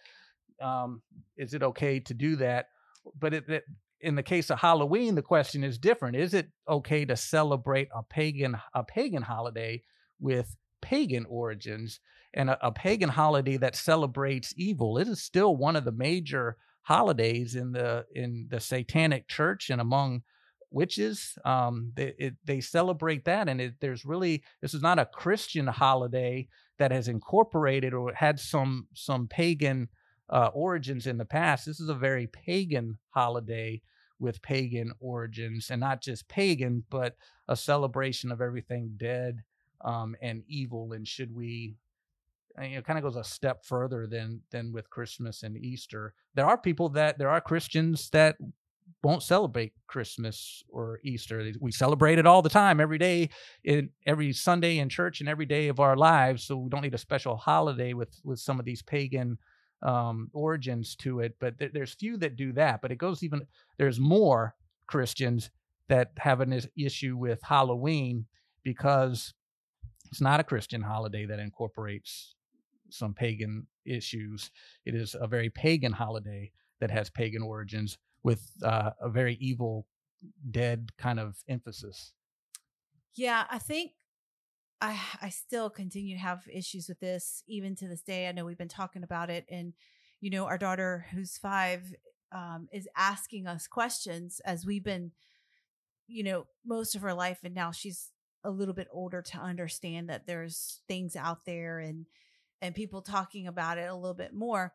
Um, 0.60 1.02
is 1.38 1.54
it 1.54 1.64
okay 1.64 2.00
to 2.02 2.14
do 2.14 2.36
that? 2.38 2.70
But 3.20 3.34
it, 3.34 3.50
it, 3.50 3.64
in 4.00 4.16
the 4.16 4.24
case 4.24 4.50
of 4.50 4.60
Halloween, 4.60 5.16
the 5.16 5.22
question 5.22 5.64
is 5.64 5.78
different. 5.78 6.16
Is 6.16 6.34
it 6.34 6.50
okay 6.68 7.06
to 7.06 7.16
celebrate 7.16 7.88
a 7.96 8.02
pagan 8.02 8.58
a 8.74 8.84
pagan 8.84 9.22
holiday 9.22 9.84
with 10.20 10.56
pagan 10.82 11.26
origins 11.30 12.00
and 12.34 12.50
a, 12.50 12.68
a 12.68 12.72
pagan 12.72 13.10
holiday 13.10 13.58
that 13.58 13.76
celebrates 13.76 14.56
evil? 14.58 14.98
It 14.98 15.08
is 15.08 15.22
still 15.22 15.56
one 15.56 15.76
of 15.76 15.86
the 15.86 15.92
major 15.92 16.58
holidays 16.84 17.56
in 17.56 17.72
the 17.72 18.06
in 18.14 18.48
the 18.50 18.60
satanic 18.60 19.28
church 19.28 19.70
and 19.70 19.82
among 19.82 20.24
witches. 20.72 21.38
Um, 21.46 21.92
they 21.96 22.14
it, 22.18 22.36
they 22.46 22.62
celebrate 22.62 23.26
that, 23.26 23.48
and 23.50 23.62
it, 23.62 23.76
there's 23.80 24.06
really 24.06 24.44
this 24.62 24.74
is 24.74 24.82
not 24.82 25.00
a 25.00 25.06
Christian 25.06 25.68
holiday 25.68 26.48
that 26.80 26.92
has 26.92 27.08
incorporated 27.08 27.94
or 27.94 28.14
had 28.14 28.40
some 28.40 28.88
some 28.94 29.28
pagan 29.28 29.90
uh, 30.30 30.50
origins 30.54 31.06
in 31.06 31.18
the 31.18 31.26
past. 31.26 31.66
This 31.66 31.80
is 31.80 31.90
a 31.90 31.94
very 31.96 32.28
pagan 32.28 32.98
holiday 33.10 33.82
with 34.20 34.42
pagan 34.42 34.92
origins, 35.00 35.70
and 35.70 35.80
not 35.80 36.02
just 36.02 36.28
pagan, 36.28 36.84
but 36.90 37.16
a 37.48 37.56
celebration 37.56 38.32
of 38.32 38.40
everything 38.42 38.94
dead 38.98 39.44
um, 39.84 40.16
and 40.22 40.44
evil. 40.48 40.94
And 40.94 41.08
should 41.08 41.36
we, 41.36 41.76
know, 42.58 42.82
kind 42.82 43.00
of 43.00 43.04
goes 43.04 43.16
a 43.16 43.24
step 43.24 43.66
further 43.66 44.08
than 44.08 44.42
than 44.52 44.72
with 44.72 44.90
Christmas 44.90 45.44
and 45.44 45.58
Easter. 45.58 46.14
There 46.36 46.46
are 46.46 46.58
people 46.58 46.90
that 46.90 47.18
there 47.18 47.30
are 47.30 47.42
Christians 47.42 48.10
that 48.12 48.38
won't 49.04 49.24
celebrate 49.24 49.74
Christmas 49.88 50.64
or 50.70 51.00
Easter. 51.04 51.52
We 51.60 51.72
celebrate 51.72 52.20
it 52.20 52.28
all 52.28 52.42
the 52.42 52.50
time, 52.50 52.80
every 52.80 52.98
day, 52.98 53.30
in 53.64 53.90
every 54.06 54.34
Sunday 54.34 54.78
in 54.78 54.90
church, 54.90 55.20
and 55.20 55.30
every 55.30 55.46
day 55.46 55.68
of 55.70 55.80
our 55.80 55.96
lives. 55.96 56.44
So 56.44 56.58
we 56.58 56.70
don't 56.70 56.82
need 56.82 56.94
a 56.94 57.00
special 57.00 57.36
holiday 57.36 57.94
with 57.94 58.20
with 58.24 58.40
some 58.40 58.60
of 58.60 58.66
these 58.66 58.82
pagan 58.82 59.38
um, 59.82 60.30
origins 60.34 60.96
to 60.98 61.20
it. 61.22 61.36
But 61.40 61.58
th- 61.60 61.72
there's 61.74 61.94
few 61.94 62.18
that 62.18 62.36
do 62.36 62.54
that. 62.54 62.82
But 62.82 62.92
it 62.92 62.98
goes 62.98 63.24
even. 63.24 63.48
There's 63.78 64.00
more 64.00 64.56
Christians 64.88 65.50
that 65.88 66.12
have 66.18 66.42
an 66.42 66.60
issue 66.78 67.18
with 67.18 67.42
Halloween 67.44 68.26
because 68.64 69.34
it's 70.12 70.22
not 70.22 70.40
a 70.40 70.44
Christian 70.44 70.82
holiday 70.82 71.26
that 71.26 71.40
incorporates 71.40 72.36
some 72.92 73.14
pagan 73.14 73.68
issues. 73.86 74.52
It 74.86 74.96
is 74.96 75.16
a 75.20 75.28
very 75.28 75.50
pagan 75.50 75.92
holiday 75.92 76.52
that 76.80 76.92
has 76.92 77.10
pagan 77.10 77.42
origins 77.42 77.98
with 78.24 78.52
uh, 78.64 78.92
a 79.00 79.10
very 79.10 79.36
evil, 79.40 79.88
dead 80.50 80.90
kind 80.98 81.20
of 81.20 81.38
emphasis. 81.48 82.14
Yeah, 83.16 83.46
I 83.50 83.58
think 83.58 83.92
I 84.80 85.00
I 85.22 85.30
still 85.30 85.70
continue 85.70 86.16
to 86.16 86.22
have 86.22 86.44
issues 86.52 86.88
with 86.88 87.00
this 87.00 87.44
even 87.48 87.76
to 87.78 87.88
this 87.88 88.02
day. 88.02 88.28
I 88.28 88.32
know 88.32 88.46
we've 88.46 88.58
been 88.58 88.68
talking 88.68 89.04
about 89.04 89.30
it, 89.30 89.46
and 89.50 89.74
you 90.20 90.30
know, 90.30 90.46
our 90.46 90.58
daughter 90.58 91.08
who's 91.12 91.38
five 91.38 91.94
um, 92.32 92.68
is 92.72 92.88
asking 92.96 93.48
us 93.48 93.68
questions 93.68 94.40
as 94.46 94.66
we've 94.66 94.84
been, 94.84 95.12
you 96.08 96.24
know, 96.24 96.46
most 96.66 96.96
of 96.96 97.02
her 97.02 97.14
life, 97.14 97.40
and 97.44 97.54
now 97.54 97.72
she's 97.72 98.12
a 98.44 98.50
little 98.50 98.74
bit 98.74 98.88
older 98.92 99.22
to 99.22 99.38
understand 99.38 100.10
that 100.10 100.26
there's 100.26 100.82
things 100.88 101.16
out 101.16 101.46
there 101.46 101.80
and 101.80 102.06
and 102.62 102.76
people 102.76 103.02
talking 103.02 103.48
about 103.48 103.78
it 103.78 103.90
a 103.90 103.96
little 103.96 104.14
bit 104.14 104.34
more 104.34 104.74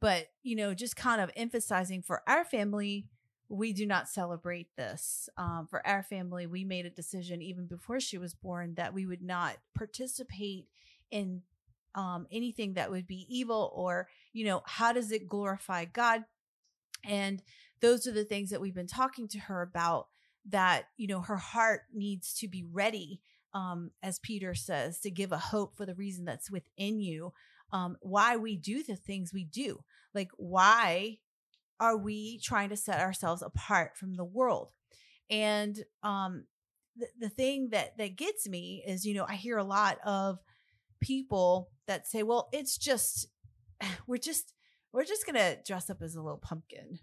but 0.00 0.28
you 0.42 0.56
know 0.56 0.74
just 0.74 0.96
kind 0.96 1.20
of 1.20 1.30
emphasizing 1.36 2.02
for 2.02 2.22
our 2.26 2.44
family 2.44 3.06
we 3.48 3.72
do 3.72 3.86
not 3.86 4.08
celebrate 4.08 4.74
this 4.76 5.28
um, 5.36 5.66
for 5.70 5.86
our 5.86 6.02
family 6.02 6.46
we 6.46 6.64
made 6.64 6.86
a 6.86 6.90
decision 6.90 7.40
even 7.40 7.66
before 7.66 8.00
she 8.00 8.18
was 8.18 8.34
born 8.34 8.74
that 8.74 8.92
we 8.92 9.06
would 9.06 9.22
not 9.22 9.56
participate 9.74 10.66
in 11.10 11.42
um, 11.94 12.26
anything 12.30 12.74
that 12.74 12.90
would 12.90 13.06
be 13.06 13.26
evil 13.28 13.72
or 13.74 14.08
you 14.32 14.44
know 14.44 14.62
how 14.66 14.92
does 14.92 15.10
it 15.10 15.28
glorify 15.28 15.84
god? 15.84 16.24
And 17.04 17.42
those 17.80 18.06
are 18.06 18.12
the 18.12 18.24
things 18.24 18.50
that 18.50 18.60
we've 18.60 18.74
been 18.74 18.86
talking 18.86 19.28
to 19.28 19.38
her 19.38 19.62
about 19.62 20.08
that 20.48 20.88
you 20.96 21.06
know 21.06 21.20
her 21.20 21.36
heart 21.36 21.82
needs 21.92 22.34
to 22.34 22.48
be 22.48 22.64
ready 22.70 23.20
um, 23.56 23.90
as 24.02 24.18
peter 24.18 24.54
says 24.54 25.00
to 25.00 25.10
give 25.10 25.32
a 25.32 25.38
hope 25.38 25.76
for 25.76 25.86
the 25.86 25.94
reason 25.94 26.24
that's 26.24 26.50
within 26.50 27.00
you 27.00 27.32
um, 27.72 27.96
why 28.00 28.36
we 28.36 28.56
do 28.56 28.82
the 28.82 28.96
things 28.96 29.32
we 29.32 29.44
do. 29.44 29.82
Like, 30.14 30.30
why 30.36 31.18
are 31.78 31.96
we 31.96 32.38
trying 32.38 32.70
to 32.70 32.76
set 32.76 33.00
ourselves 33.00 33.42
apart 33.42 33.96
from 33.96 34.14
the 34.14 34.24
world? 34.24 34.70
And 35.28 35.78
um, 36.02 36.44
the, 36.96 37.06
the 37.18 37.28
thing 37.28 37.70
that 37.70 37.98
that 37.98 38.16
gets 38.16 38.48
me 38.48 38.82
is, 38.86 39.04
you 39.04 39.14
know, 39.14 39.26
I 39.28 39.34
hear 39.34 39.58
a 39.58 39.64
lot 39.64 39.98
of 40.04 40.38
people 41.00 41.70
that 41.86 42.06
say, 42.06 42.22
"Well, 42.22 42.48
it's 42.52 42.78
just 42.78 43.26
we're 44.06 44.16
just 44.18 44.54
we're 44.92 45.04
just 45.04 45.26
gonna 45.26 45.56
dress 45.66 45.90
up 45.90 46.02
as 46.02 46.14
a 46.14 46.22
little 46.22 46.38
pumpkin." 46.38 47.00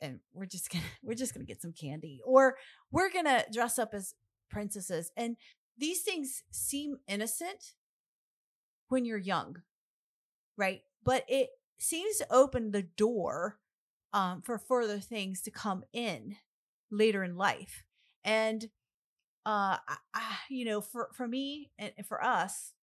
and 0.00 0.20
we're 0.32 0.46
just 0.46 0.70
gonna 0.70 0.84
we're 1.02 1.12
just 1.12 1.34
gonna 1.34 1.44
get 1.44 1.60
some 1.60 1.72
candy 1.72 2.20
or 2.24 2.54
we're 2.92 3.10
gonna 3.10 3.44
dress 3.52 3.80
up 3.80 3.92
as 3.92 4.14
princesses 4.48 5.10
and 5.16 5.36
these 5.78 6.02
things 6.02 6.42
seem 6.50 6.98
innocent 7.06 7.74
when 8.88 9.04
you're 9.04 9.18
young 9.18 9.62
right? 10.58 10.82
But 11.02 11.24
it 11.28 11.48
seems 11.78 12.18
to 12.18 12.26
open 12.30 12.72
the 12.72 12.82
door 12.82 13.58
um, 14.12 14.42
for 14.42 14.58
further 14.58 14.98
things 14.98 15.40
to 15.42 15.50
come 15.50 15.84
in 15.94 16.36
later 16.90 17.24
in 17.24 17.36
life. 17.36 17.84
And, 18.24 18.68
uh, 19.46 19.78
I, 20.12 20.36
you 20.50 20.66
know, 20.66 20.82
for, 20.82 21.08
for 21.14 21.26
me 21.26 21.70
and 21.78 21.92
for 22.06 22.22
us, 22.22 22.74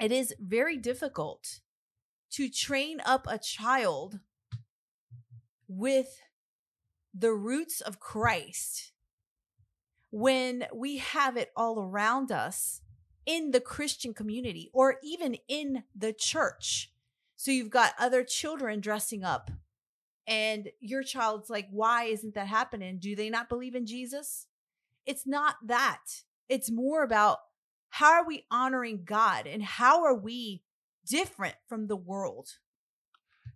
it 0.00 0.10
is 0.10 0.34
very 0.40 0.76
difficult 0.76 1.60
to 2.32 2.48
train 2.48 3.00
up 3.04 3.26
a 3.28 3.38
child 3.38 4.18
with 5.68 6.20
the 7.12 7.32
roots 7.32 7.80
of 7.80 8.00
Christ 8.00 8.92
when 10.16 10.64
we 10.72 10.98
have 10.98 11.36
it 11.36 11.50
all 11.56 11.80
around 11.80 12.30
us 12.30 12.80
in 13.26 13.50
the 13.50 13.60
Christian 13.60 14.14
community 14.14 14.70
or 14.72 14.98
even 15.02 15.36
in 15.48 15.82
the 15.92 16.12
church. 16.12 16.92
So 17.34 17.50
you've 17.50 17.68
got 17.68 17.94
other 17.98 18.22
children 18.22 18.78
dressing 18.78 19.24
up, 19.24 19.50
and 20.24 20.68
your 20.78 21.02
child's 21.02 21.50
like, 21.50 21.66
why 21.68 22.04
isn't 22.04 22.36
that 22.36 22.46
happening? 22.46 23.00
Do 23.00 23.16
they 23.16 23.28
not 23.28 23.48
believe 23.48 23.74
in 23.74 23.86
Jesus? 23.86 24.46
It's 25.04 25.26
not 25.26 25.56
that. 25.66 26.04
It's 26.48 26.70
more 26.70 27.02
about 27.02 27.38
how 27.88 28.12
are 28.12 28.26
we 28.26 28.46
honoring 28.52 29.02
God 29.04 29.48
and 29.48 29.64
how 29.64 30.04
are 30.04 30.16
we 30.16 30.62
different 31.04 31.56
from 31.68 31.88
the 31.88 31.96
world? 31.96 32.50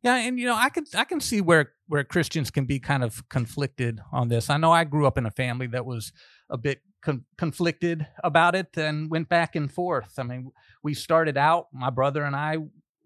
Yeah, 0.02 0.16
and 0.16 0.38
you 0.38 0.46
know, 0.46 0.54
I 0.54 0.68
can 0.68 0.84
I 0.94 1.04
can 1.04 1.20
see 1.20 1.40
where 1.40 1.72
where 1.86 2.04
Christians 2.04 2.50
can 2.50 2.66
be 2.66 2.78
kind 2.78 3.02
of 3.02 3.28
conflicted 3.28 4.00
on 4.12 4.28
this. 4.28 4.50
I 4.50 4.56
know 4.56 4.70
I 4.70 4.84
grew 4.84 5.06
up 5.06 5.18
in 5.18 5.26
a 5.26 5.30
family 5.30 5.66
that 5.68 5.84
was 5.86 6.12
a 6.50 6.56
bit 6.56 6.80
con- 7.02 7.24
conflicted 7.36 8.06
about 8.22 8.54
it 8.54 8.76
and 8.76 9.10
went 9.10 9.28
back 9.28 9.56
and 9.56 9.70
forth. 9.72 10.18
I 10.18 10.22
mean, 10.22 10.50
we 10.82 10.94
started 10.94 11.36
out, 11.36 11.66
my 11.72 11.90
brother 11.90 12.22
and 12.22 12.36
I 12.36 12.58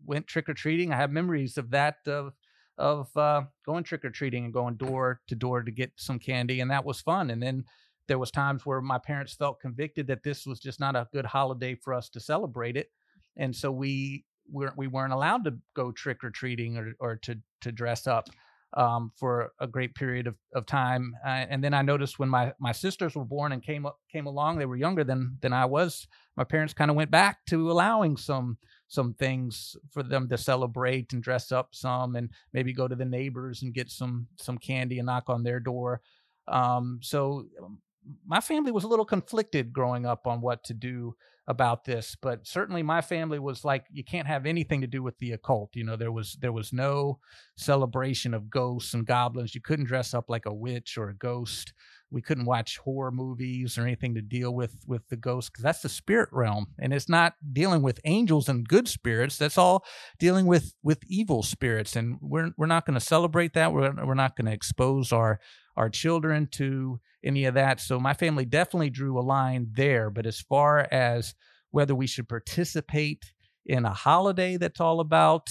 went 0.05 0.27
trick 0.27 0.49
or 0.49 0.55
treating. 0.55 0.93
I 0.93 0.97
have 0.97 1.11
memories 1.11 1.57
of 1.57 1.71
that 1.71 1.97
of 2.07 2.33
of 2.79 3.15
uh, 3.17 3.43
going 3.65 3.85
trick 3.85 4.05
or 4.05 4.11
treating 4.11 4.45
and 4.45 4.53
going 4.53 4.77
door 4.77 5.21
to 5.29 5.35
door 5.35 5.63
to 5.63 5.71
get 5.71 5.93
some 5.97 6.19
candy, 6.19 6.61
and 6.61 6.71
that 6.71 6.85
was 6.85 7.01
fun. 7.01 7.31
And 7.31 7.43
then 7.43 7.65
there 8.09 8.19
was 8.19 8.31
times 8.31 8.67
where 8.67 8.81
my 8.81 8.99
parents 8.99 9.35
felt 9.35 9.61
convicted 9.61 10.09
that 10.09 10.25
this 10.25 10.47
was 10.47 10.59
just 10.59 10.81
not 10.81 10.97
a 10.97 11.09
good 11.13 11.27
holiday 11.27 11.75
for 11.75 11.95
us 11.95 12.09
to 12.11 12.21
celebrate 12.21 12.77
it, 12.77 12.89
and 13.37 13.55
so 13.55 13.71
we 13.71 14.25
weren't 14.53 14.77
we 14.77 14.87
weren't 14.87 15.13
allowed 15.13 15.45
to 15.45 15.55
go 15.75 15.91
trick 15.93 16.23
or 16.23 16.31
treating 16.31 16.77
or 16.77 16.95
or 17.01 17.17
to 17.17 17.37
to 17.63 17.73
dress 17.73 18.07
up 18.07 18.29
um, 18.75 19.13
for 19.17 19.53
a 19.61 19.67
great 19.67 19.95
period 19.95 20.27
of, 20.27 20.37
of 20.55 20.67
time. 20.67 21.15
Uh, 21.25 21.45
and 21.51 21.63
then 21.63 21.75
I 21.75 21.83
noticed 21.83 22.19
when 22.19 22.29
my, 22.29 22.53
my 22.59 22.73
sisters 22.73 23.15
were 23.15 23.25
born 23.25 23.53
and 23.53 23.63
came 23.63 23.85
up, 23.85 23.99
came 24.11 24.27
along, 24.27 24.59
they 24.59 24.67
were 24.67 24.77
younger 24.77 25.05
than 25.05 25.37
than 25.41 25.53
I 25.53 25.67
was. 25.67 26.07
My 26.37 26.45
parents 26.45 26.73
kind 26.73 26.91
of 26.91 26.97
went 26.97 27.11
back 27.11 27.45
to 27.47 27.71
allowing 27.71 28.17
some 28.17 28.59
some 28.89 29.15
things 29.15 29.77
for 29.91 30.03
them 30.03 30.29
to 30.29 30.37
celebrate 30.37 31.13
and 31.13 31.23
dress 31.23 31.51
up 31.51 31.71
some 31.73 32.15
and 32.15 32.29
maybe 32.53 32.75
go 32.75 32.87
to 32.87 32.95
the 32.95 33.05
neighbors 33.05 33.63
and 33.63 33.75
get 33.75 33.91
some 33.91 34.27
some 34.37 34.59
candy 34.59 34.99
and 34.99 35.07
knock 35.07 35.25
on 35.29 35.43
their 35.43 35.61
door 35.61 36.03
um, 36.49 36.99
so 37.03 37.47
um, 37.63 37.79
my 38.27 38.41
family 38.41 38.71
was 38.73 38.85
a 38.85 38.89
little 38.89 39.05
conflicted 39.05 39.73
growing 39.73 40.05
up 40.05 40.27
on 40.27 40.41
what 40.41 40.63
to 40.65 40.75
do 40.75 41.15
about 41.49 41.85
this 41.85 42.17
but 42.23 42.47
certainly 42.47 42.83
my 42.83 43.01
family 43.01 43.39
was 43.39 43.65
like 43.65 43.85
you 43.91 44.05
can't 44.05 44.29
have 44.29 44.47
anything 44.47 44.81
to 44.81 44.87
do 44.87 45.03
with 45.03 45.19
the 45.19 45.33
occult 45.33 45.71
you 45.75 45.83
know 45.83 45.97
there 45.97 46.13
was 46.13 46.37
there 46.41 46.53
was 46.53 46.73
no 46.73 47.19
celebration 47.57 48.35
of 48.35 48.51
ghosts 48.51 48.95
and 48.95 49.07
goblins. 49.07 49.55
You 49.55 49.61
couldn't 49.61 49.87
dress 49.87 50.15
up 50.15 50.27
like 50.29 50.47
a 50.47 50.55
witch 50.55 50.97
or 50.99 51.09
a 51.09 51.17
ghost 51.17 51.73
we 52.13 52.23
couldn't 52.23 52.45
watch 52.45 52.79
horror 52.79 53.11
movies 53.11 53.79
or 53.79 53.83
anything 53.83 54.15
to 54.15 54.23
deal 54.23 54.55
with 54.55 54.77
with 54.87 55.09
the 55.09 55.17
ghosts 55.17 55.51
because 55.51 55.65
that's 55.65 55.83
the 55.83 55.89
spirit 55.89 56.29
realm 56.31 56.67
and 56.79 56.93
it's 56.93 57.09
not 57.09 57.35
dealing 57.53 57.83
with 57.83 57.99
angels 58.05 58.49
and 58.49 58.69
good 58.69 58.87
spirits 58.87 59.39
that's 59.39 59.59
all 59.59 59.85
dealing 60.19 60.47
with 60.47 60.75
with 60.83 61.01
evil 61.07 61.43
spirits 61.43 61.97
and 61.97 62.19
we're 62.21 62.51
we're 62.57 62.67
not 62.67 62.87
going 62.87 62.99
to 62.99 63.05
celebrate 63.05 63.55
that 63.55 63.73
we're, 63.73 63.93
we're 64.05 64.15
not 64.15 64.37
going 64.37 64.47
to 64.47 64.53
expose 64.53 65.11
our 65.11 65.41
our 65.77 65.89
children 65.89 66.47
to 66.47 67.01
any 67.25 67.45
of 67.45 67.55
that 67.55 67.81
so 67.81 67.99
my 67.99 68.15
family 68.15 68.45
definitely 68.45 68.91
drew 68.91 69.19
a 69.19 69.23
line 69.23 69.69
there 69.73 70.11
but 70.11 70.27
as 70.27 70.41
far 70.41 70.87
as 70.93 71.35
whether 71.71 71.95
we 71.95 72.07
should 72.07 72.29
participate 72.29 73.33
in 73.65 73.85
a 73.85 73.95
holiday 73.95 74.57
that's 74.57 74.81
all 74.81 75.01
about 75.01 75.49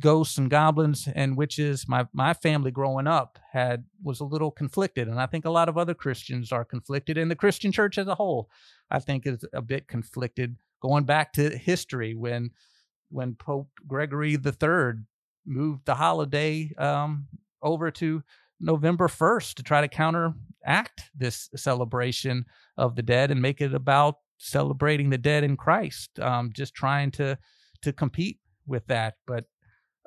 ghosts 0.00 0.38
and 0.38 0.50
goblins 0.50 1.08
and 1.14 1.36
witches 1.36 1.86
my 1.88 2.06
my 2.12 2.34
family 2.34 2.70
growing 2.70 3.06
up 3.06 3.38
had 3.52 3.84
was 4.02 4.20
a 4.20 4.24
little 4.24 4.50
conflicted 4.50 5.06
and 5.06 5.20
i 5.20 5.26
think 5.26 5.44
a 5.44 5.50
lot 5.50 5.68
of 5.68 5.78
other 5.78 5.94
christians 5.94 6.50
are 6.50 6.64
conflicted 6.64 7.16
and 7.16 7.30
the 7.30 7.36
christian 7.36 7.70
church 7.70 7.96
as 7.96 8.08
a 8.08 8.14
whole 8.14 8.50
i 8.90 8.98
think 8.98 9.26
is 9.26 9.44
a 9.52 9.62
bit 9.62 9.86
conflicted 9.86 10.56
going 10.80 11.04
back 11.04 11.32
to 11.32 11.56
history 11.56 12.14
when 12.14 12.50
when 13.10 13.34
pope 13.34 13.68
gregory 13.86 14.36
the 14.36 14.52
third 14.52 15.06
moved 15.46 15.84
the 15.84 15.94
holiday 15.94 16.72
um, 16.78 17.26
over 17.62 17.90
to 17.90 18.22
november 18.58 19.06
1st 19.06 19.54
to 19.54 19.62
try 19.62 19.80
to 19.80 19.88
counteract 19.88 21.10
this 21.14 21.48
celebration 21.54 22.44
of 22.76 22.96
the 22.96 23.02
dead 23.02 23.30
and 23.30 23.40
make 23.40 23.60
it 23.60 23.74
about 23.74 24.16
celebrating 24.38 25.10
the 25.10 25.18
dead 25.18 25.44
in 25.44 25.56
Christ, 25.56 26.18
um, 26.20 26.50
just 26.52 26.74
trying 26.74 27.10
to 27.12 27.38
to 27.82 27.92
compete 27.92 28.38
with 28.66 28.86
that. 28.86 29.14
But 29.26 29.44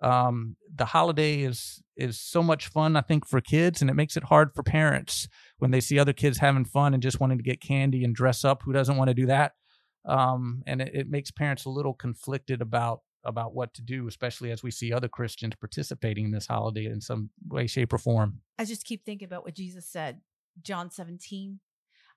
um, 0.01 0.55
the 0.73 0.85
holiday 0.85 1.41
is 1.41 1.81
is 1.95 2.19
so 2.19 2.43
much 2.43 2.67
fun, 2.67 2.95
I 2.95 3.01
think, 3.01 3.27
for 3.27 3.41
kids, 3.41 3.81
and 3.81 3.89
it 3.89 3.95
makes 3.95 4.15
it 4.15 4.25
hard 4.25 4.53
for 4.53 4.61
parents 4.61 5.27
when 5.57 5.71
they 5.71 5.79
see 5.79 5.97
other 5.97 6.13
kids 6.13 6.37
having 6.37 6.65
fun 6.65 6.93
and 6.93 7.01
just 7.01 7.19
wanting 7.19 7.39
to 7.39 7.43
get 7.43 7.61
candy 7.61 8.03
and 8.03 8.13
dress 8.13 8.45
up. 8.45 8.61
Who 8.63 8.73
doesn't 8.73 8.97
want 8.97 9.07
to 9.09 9.15
do 9.15 9.25
that? 9.25 9.53
Um, 10.05 10.61
and 10.67 10.81
it, 10.81 10.91
it 10.93 11.09
makes 11.09 11.31
parents 11.31 11.65
a 11.65 11.69
little 11.69 11.93
conflicted 11.93 12.61
about 12.61 13.01
about 13.23 13.53
what 13.53 13.73
to 13.73 13.81
do, 13.81 14.07
especially 14.07 14.51
as 14.51 14.63
we 14.63 14.71
see 14.71 14.93
other 14.93 15.09
Christians 15.09 15.53
participating 15.59 16.25
in 16.25 16.31
this 16.31 16.47
holiday 16.47 16.85
in 16.85 17.01
some 17.01 17.29
way, 17.47 17.67
shape, 17.67 17.91
or 17.91 17.97
form. 17.97 18.41
I 18.57 18.65
just 18.65 18.85
keep 18.85 19.03
thinking 19.03 19.25
about 19.25 19.43
what 19.43 19.55
Jesus 19.55 19.85
said, 19.85 20.21
John 20.61 20.91
17. 20.91 21.59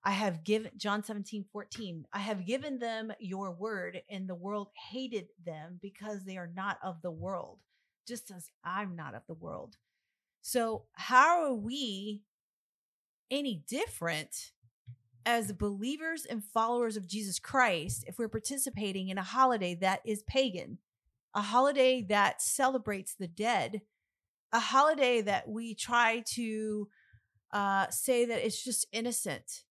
I 0.03 0.13
have 0.13 0.45
given 0.45 0.73
John 0.77 1.05
17, 1.05 1.45
14. 1.53 2.07
I 2.13 2.19
have 2.21 2.47
given 2.47 2.79
them 2.79 3.13
your 3.19 3.51
word, 3.51 4.01
and 4.09 4.27
the 4.27 4.35
world 4.35 4.69
hated 4.91 5.29
them 5.45 5.79
because 5.83 6.25
they 6.25 6.39
are 6.39 6.51
not 6.55 6.79
of 6.83 7.03
the 7.03 7.11
world, 7.11 7.59
just 8.09 8.31
as 8.31 8.51
I'm 8.65 8.97
not 8.97 9.15
of 9.15 9.23
the 9.27 9.35
world. 9.35 9.77
So, 10.41 10.85
how 10.93 11.45
are 11.45 11.55
we 11.55 12.23
any 13.31 13.63
different 13.69 14.53
as 15.27 15.53
believers 15.53 16.25
and 16.25 16.43
followers 16.43 16.97
of 16.97 17.07
Jesus 17.07 17.39
Christ 17.39 18.05
if 18.07 18.19
we're 18.19 18.29
participating 18.29 19.09
in 19.11 19.19
a 19.19 19.23
holiday 19.23 19.75
that 19.77 20.01
is 20.07 20.23
pagan, 20.23 20.79
a 21.35 21.43
holiday 21.43 22.01
that 22.09 22.41
celebrates 22.41 23.15
the 23.15 23.29
dead, 23.29 23.83
a 24.51 24.61
holiday 24.61 25.21
that 25.21 25.47
we 25.47 25.75
try 25.75 26.25
to 26.35 26.89
uh, 27.53 27.89
say 27.91 28.25
that 28.25 28.45
it's 28.45 28.65
just 28.65 28.87
innocent? 28.93 29.65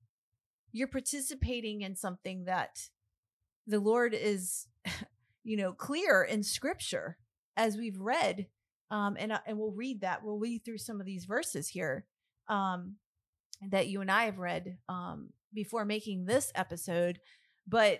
You're 0.71 0.87
participating 0.87 1.81
in 1.81 1.95
something 1.95 2.45
that 2.45 2.79
the 3.67 3.79
Lord 3.79 4.13
is, 4.13 4.67
you 5.43 5.57
know, 5.57 5.73
clear 5.73 6.23
in 6.23 6.43
Scripture 6.43 7.17
as 7.57 7.77
we've 7.77 7.99
read, 7.99 8.47
um, 8.91 9.17
and 9.19 9.31
uh, 9.31 9.39
and 9.45 9.57
we'll 9.57 9.71
read 9.71 10.01
that. 10.01 10.23
We'll 10.23 10.39
read 10.39 10.63
through 10.63 10.79
some 10.79 10.99
of 10.99 11.05
these 11.05 11.25
verses 11.25 11.67
here. 11.69 12.05
Um, 12.47 12.95
that 13.69 13.87
you 13.87 14.01
and 14.01 14.09
I 14.09 14.25
have 14.25 14.39
read 14.39 14.77
um, 14.87 15.29
before 15.53 15.85
making 15.85 16.25
this 16.25 16.51
episode, 16.55 17.19
but 17.67 17.99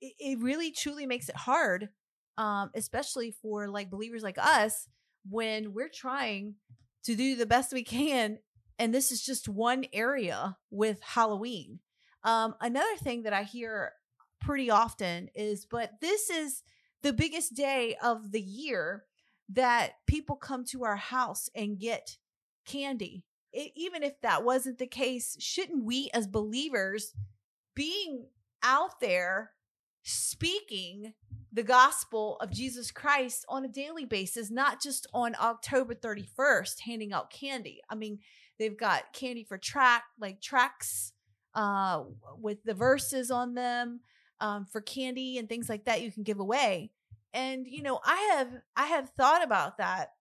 it, 0.00 0.14
it 0.18 0.38
really 0.40 0.70
truly 0.70 1.06
makes 1.06 1.28
it 1.28 1.36
hard, 1.36 1.88
um, 2.38 2.70
especially 2.74 3.30
for 3.30 3.68
like 3.68 3.90
believers 3.90 4.22
like 4.22 4.38
us 4.38 4.88
when 5.28 5.72
we're 5.72 5.90
trying 5.92 6.54
to 7.04 7.14
do 7.14 7.36
the 7.36 7.46
best 7.46 7.72
we 7.72 7.84
can. 7.84 8.38
And 8.78 8.94
this 8.94 9.10
is 9.10 9.22
just 9.22 9.48
one 9.48 9.84
area 9.92 10.56
with 10.70 11.00
Halloween. 11.02 11.80
Um, 12.24 12.54
another 12.60 12.96
thing 12.98 13.22
that 13.22 13.32
I 13.32 13.44
hear 13.44 13.92
pretty 14.40 14.70
often 14.70 15.28
is, 15.34 15.64
but 15.64 15.92
this 16.00 16.28
is 16.30 16.62
the 17.02 17.12
biggest 17.12 17.54
day 17.54 17.96
of 18.02 18.32
the 18.32 18.40
year 18.40 19.04
that 19.50 19.92
people 20.06 20.36
come 20.36 20.64
to 20.66 20.84
our 20.84 20.96
house 20.96 21.48
and 21.54 21.78
get 21.78 22.18
candy 22.66 23.24
it, 23.56 23.72
even 23.74 24.02
if 24.02 24.20
that 24.20 24.44
wasn't 24.44 24.78
the 24.78 24.86
case, 24.86 25.36
shouldn't 25.40 25.84
we 25.84 26.10
as 26.12 26.26
believers 26.26 27.14
being 27.74 28.26
out 28.62 29.00
there 29.00 29.52
speaking 30.02 31.14
the 31.52 31.62
gospel 31.62 32.36
of 32.40 32.50
Jesus 32.50 32.90
Christ 32.90 33.44
on 33.48 33.64
a 33.64 33.68
daily 33.68 34.04
basis, 34.04 34.50
not 34.50 34.80
just 34.80 35.06
on 35.14 35.34
October 35.40 35.94
31st, 35.94 36.80
handing 36.80 37.12
out 37.12 37.30
candy. 37.30 37.80
I 37.88 37.94
mean, 37.94 38.18
they've 38.58 38.76
got 38.76 39.12
candy 39.12 39.44
for 39.44 39.58
track, 39.58 40.04
like 40.20 40.40
tracks 40.40 41.12
uh, 41.54 42.04
with 42.38 42.62
the 42.64 42.74
verses 42.74 43.30
on 43.30 43.54
them 43.54 44.00
um, 44.40 44.66
for 44.70 44.80
candy 44.80 45.38
and 45.38 45.48
things 45.48 45.68
like 45.68 45.84
that 45.84 46.02
you 46.02 46.12
can 46.12 46.22
give 46.22 46.40
away. 46.40 46.90
And 47.32 47.66
you 47.66 47.82
know, 47.82 48.00
I 48.04 48.34
have 48.36 48.48
I 48.76 48.86
have 48.86 49.10
thought 49.10 49.44
about 49.44 49.78
that, 49.78 50.12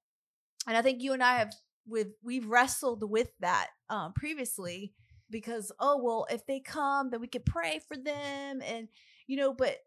and 0.67 0.75
I 0.75 0.81
think 0.81 1.01
you 1.01 1.13
and 1.13 1.23
I 1.23 1.37
have 1.37 1.53
with 1.87 2.07
we've 2.23 2.47
wrestled 2.47 3.09
with 3.09 3.29
that 3.39 3.67
um, 3.89 4.13
previously 4.13 4.93
because 5.29 5.71
oh 5.79 5.99
well 6.01 6.27
if 6.29 6.45
they 6.45 6.59
come 6.59 7.09
then 7.09 7.21
we 7.21 7.27
could 7.27 7.45
pray 7.45 7.79
for 7.87 7.97
them 7.97 8.61
and 8.61 8.87
you 9.27 9.37
know 9.37 9.53
but 9.53 9.77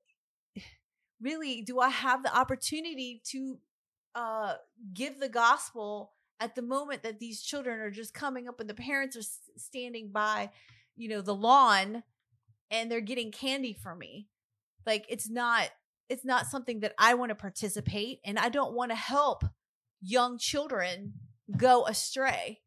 really 1.20 1.62
do 1.62 1.80
i 1.80 1.88
have 1.88 2.22
the 2.22 2.36
opportunity 2.36 3.20
to 3.24 3.58
uh 4.14 4.54
give 4.94 5.18
the 5.18 5.28
gospel 5.28 6.12
at 6.40 6.54
the 6.54 6.62
moment 6.62 7.02
that 7.02 7.18
these 7.18 7.42
children 7.42 7.80
are 7.80 7.90
just 7.90 8.14
coming 8.14 8.48
up 8.48 8.60
and 8.60 8.68
the 8.68 8.74
parents 8.74 9.16
are 9.16 9.58
standing 9.58 10.10
by 10.10 10.50
you 10.96 11.08
know 11.08 11.20
the 11.20 11.34
lawn 11.34 12.02
and 12.70 12.90
they're 12.90 13.00
getting 13.00 13.30
candy 13.30 13.72
from 13.72 13.98
me 13.98 14.28
like 14.86 15.04
it's 15.08 15.28
not 15.28 15.70
it's 16.08 16.24
not 16.24 16.46
something 16.46 16.80
that 16.80 16.94
i 16.98 17.14
want 17.14 17.30
to 17.30 17.34
participate 17.34 18.20
and 18.24 18.38
i 18.38 18.48
don't 18.48 18.72
want 18.72 18.90
to 18.90 18.96
help 18.96 19.44
young 20.00 20.38
children 20.38 21.12
go 21.56 21.86
astray. 21.86 22.60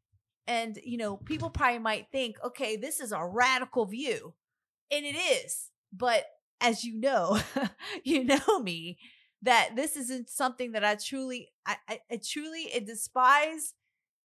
And, 0.47 0.77
you 0.83 0.97
know, 0.97 1.17
people 1.17 1.49
probably 1.49 1.79
might 1.79 2.07
think, 2.11 2.37
okay, 2.43 2.75
this 2.75 2.99
is 2.99 3.11
a 3.11 3.25
radical 3.25 3.85
view. 3.85 4.33
And 4.91 5.05
it 5.05 5.15
is. 5.15 5.69
But 5.93 6.25
as 6.59 6.83
you 6.83 6.99
know, 6.99 7.39
you 8.03 8.23
know 8.23 8.59
me, 8.61 8.97
that 9.43 9.71
this 9.75 9.95
isn't 9.97 10.29
something 10.29 10.73
that 10.73 10.83
I 10.83 10.95
truly, 10.95 11.49
I, 11.65 11.77
I, 11.87 11.99
I 12.11 12.19
truly 12.23 12.69
I 12.75 12.79
despise 12.79 13.73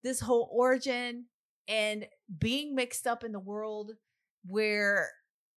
this 0.03 0.21
whole 0.21 0.49
origin 0.53 1.27
and 1.69 2.07
being 2.39 2.75
mixed 2.75 3.07
up 3.07 3.25
in 3.25 3.33
the 3.33 3.41
world 3.41 3.93
where 4.47 5.11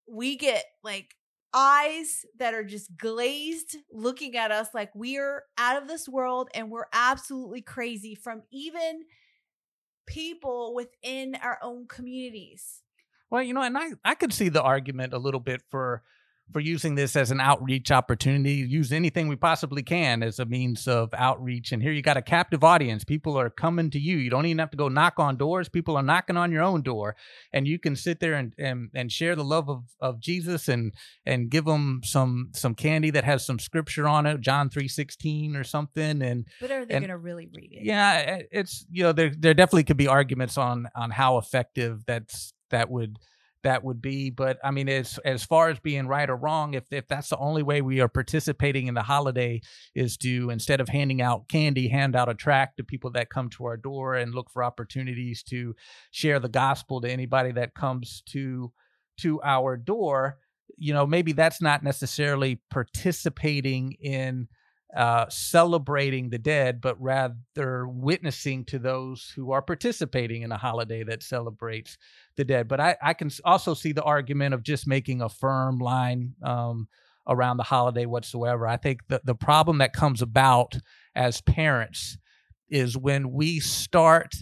we 0.08 0.36
get 0.36 0.64
like 0.82 1.14
eyes 1.52 2.24
that 2.38 2.54
are 2.54 2.64
just 2.64 2.96
glazed 2.96 3.76
looking 3.92 4.36
at 4.36 4.50
us 4.50 4.68
like 4.72 4.90
we're 4.94 5.42
out 5.58 5.80
of 5.80 5.88
this 5.88 6.08
world 6.08 6.48
and 6.54 6.70
we're 6.70 6.86
absolutely 6.92 7.60
crazy 7.60 8.14
from 8.14 8.42
even 8.50 9.02
people 10.06 10.74
within 10.74 11.36
our 11.42 11.58
own 11.62 11.86
communities. 11.86 12.82
Well, 13.30 13.42
you 13.42 13.54
know, 13.54 13.62
and 13.62 13.78
I, 13.78 13.90
I 14.04 14.14
could 14.14 14.32
see 14.32 14.48
the 14.48 14.62
argument 14.62 15.12
a 15.12 15.18
little 15.18 15.40
bit 15.40 15.62
for 15.70 16.02
for 16.52 16.60
using 16.60 16.94
this 16.94 17.16
as 17.16 17.30
an 17.30 17.40
outreach 17.40 17.90
opportunity. 17.90 18.54
Use 18.54 18.92
anything 18.92 19.28
we 19.28 19.36
possibly 19.36 19.82
can 19.82 20.22
as 20.22 20.38
a 20.38 20.44
means 20.44 20.88
of 20.88 21.10
outreach. 21.14 21.72
And 21.72 21.82
here 21.82 21.92
you 21.92 22.02
got 22.02 22.16
a 22.16 22.22
captive 22.22 22.64
audience. 22.64 23.04
People 23.04 23.38
are 23.38 23.50
coming 23.50 23.90
to 23.90 23.98
you. 23.98 24.16
You 24.16 24.30
don't 24.30 24.46
even 24.46 24.58
have 24.58 24.70
to 24.70 24.76
go 24.76 24.88
knock 24.88 25.14
on 25.18 25.36
doors. 25.36 25.68
People 25.68 25.96
are 25.96 26.02
knocking 26.02 26.36
on 26.36 26.52
your 26.52 26.62
own 26.62 26.82
door, 26.82 27.16
and 27.52 27.66
you 27.66 27.78
can 27.78 27.96
sit 27.96 28.20
there 28.20 28.34
and 28.34 28.54
and, 28.58 28.90
and 28.94 29.12
share 29.12 29.36
the 29.36 29.44
love 29.44 29.68
of, 29.68 29.84
of 30.00 30.20
Jesus 30.20 30.68
and 30.68 30.94
and 31.24 31.50
give 31.50 31.64
them 31.64 32.00
some 32.04 32.50
some 32.52 32.74
candy 32.74 33.10
that 33.10 33.24
has 33.24 33.44
some 33.44 33.58
scripture 33.58 34.08
on 34.08 34.26
it, 34.26 34.40
John 34.40 34.70
three 34.70 34.88
sixteen 34.88 35.56
or 35.56 35.64
something. 35.64 36.22
And 36.22 36.46
but 36.60 36.70
are 36.70 36.84
they 36.84 36.94
going 36.94 37.08
to 37.08 37.18
really 37.18 37.48
read 37.52 37.72
it? 37.72 37.84
Yeah, 37.84 38.42
it's 38.50 38.84
you 38.90 39.02
know 39.04 39.12
there 39.12 39.32
there 39.36 39.54
definitely 39.54 39.84
could 39.84 39.96
be 39.96 40.08
arguments 40.08 40.58
on 40.58 40.88
on 40.94 41.10
how 41.10 41.38
effective 41.38 42.04
that's 42.06 42.52
that 42.70 42.90
would 42.90 43.18
that 43.62 43.84
would 43.84 44.00
be. 44.00 44.30
But 44.30 44.58
I 44.64 44.70
mean, 44.70 44.88
as 44.88 45.18
as 45.24 45.44
far 45.44 45.68
as 45.68 45.78
being 45.78 46.06
right 46.06 46.28
or 46.28 46.36
wrong, 46.36 46.74
if 46.74 46.84
if 46.90 47.08
that's 47.08 47.28
the 47.28 47.38
only 47.38 47.62
way 47.62 47.82
we 47.82 48.00
are 48.00 48.08
participating 48.08 48.86
in 48.86 48.94
the 48.94 49.02
holiday 49.02 49.60
is 49.94 50.16
to 50.18 50.50
instead 50.50 50.80
of 50.80 50.88
handing 50.88 51.22
out 51.22 51.48
candy, 51.48 51.88
hand 51.88 52.16
out 52.16 52.28
a 52.28 52.34
tract 52.34 52.76
to 52.76 52.84
people 52.84 53.10
that 53.12 53.30
come 53.30 53.48
to 53.50 53.64
our 53.64 53.76
door 53.76 54.14
and 54.14 54.34
look 54.34 54.50
for 54.50 54.64
opportunities 54.64 55.42
to 55.44 55.74
share 56.10 56.40
the 56.40 56.48
gospel 56.48 57.00
to 57.00 57.10
anybody 57.10 57.52
that 57.52 57.74
comes 57.74 58.22
to 58.30 58.72
to 59.18 59.40
our 59.42 59.76
door. 59.76 60.38
You 60.76 60.94
know, 60.94 61.06
maybe 61.06 61.32
that's 61.32 61.60
not 61.60 61.82
necessarily 61.82 62.60
participating 62.70 63.92
in 64.00 64.48
uh, 64.96 65.26
celebrating 65.28 66.30
the 66.30 66.38
dead, 66.38 66.80
but 66.80 67.00
rather 67.00 67.86
witnessing 67.86 68.64
to 68.64 68.78
those 68.78 69.32
who 69.36 69.52
are 69.52 69.62
participating 69.62 70.42
in 70.42 70.52
a 70.52 70.56
holiday 70.56 71.04
that 71.04 71.22
celebrates 71.22 71.96
the 72.36 72.44
dead. 72.44 72.66
But 72.66 72.80
I, 72.80 72.96
I 73.02 73.14
can 73.14 73.30
also 73.44 73.74
see 73.74 73.92
the 73.92 74.02
argument 74.02 74.54
of 74.54 74.62
just 74.62 74.86
making 74.86 75.22
a 75.22 75.28
firm 75.28 75.78
line 75.78 76.34
um, 76.42 76.88
around 77.28 77.58
the 77.58 77.62
holiday 77.62 78.06
whatsoever. 78.06 78.66
I 78.66 78.76
think 78.76 79.06
the, 79.08 79.20
the 79.24 79.34
problem 79.34 79.78
that 79.78 79.92
comes 79.92 80.22
about 80.22 80.76
as 81.14 81.40
parents 81.40 82.18
is 82.68 82.96
when 82.96 83.32
we 83.32 83.60
start 83.60 84.34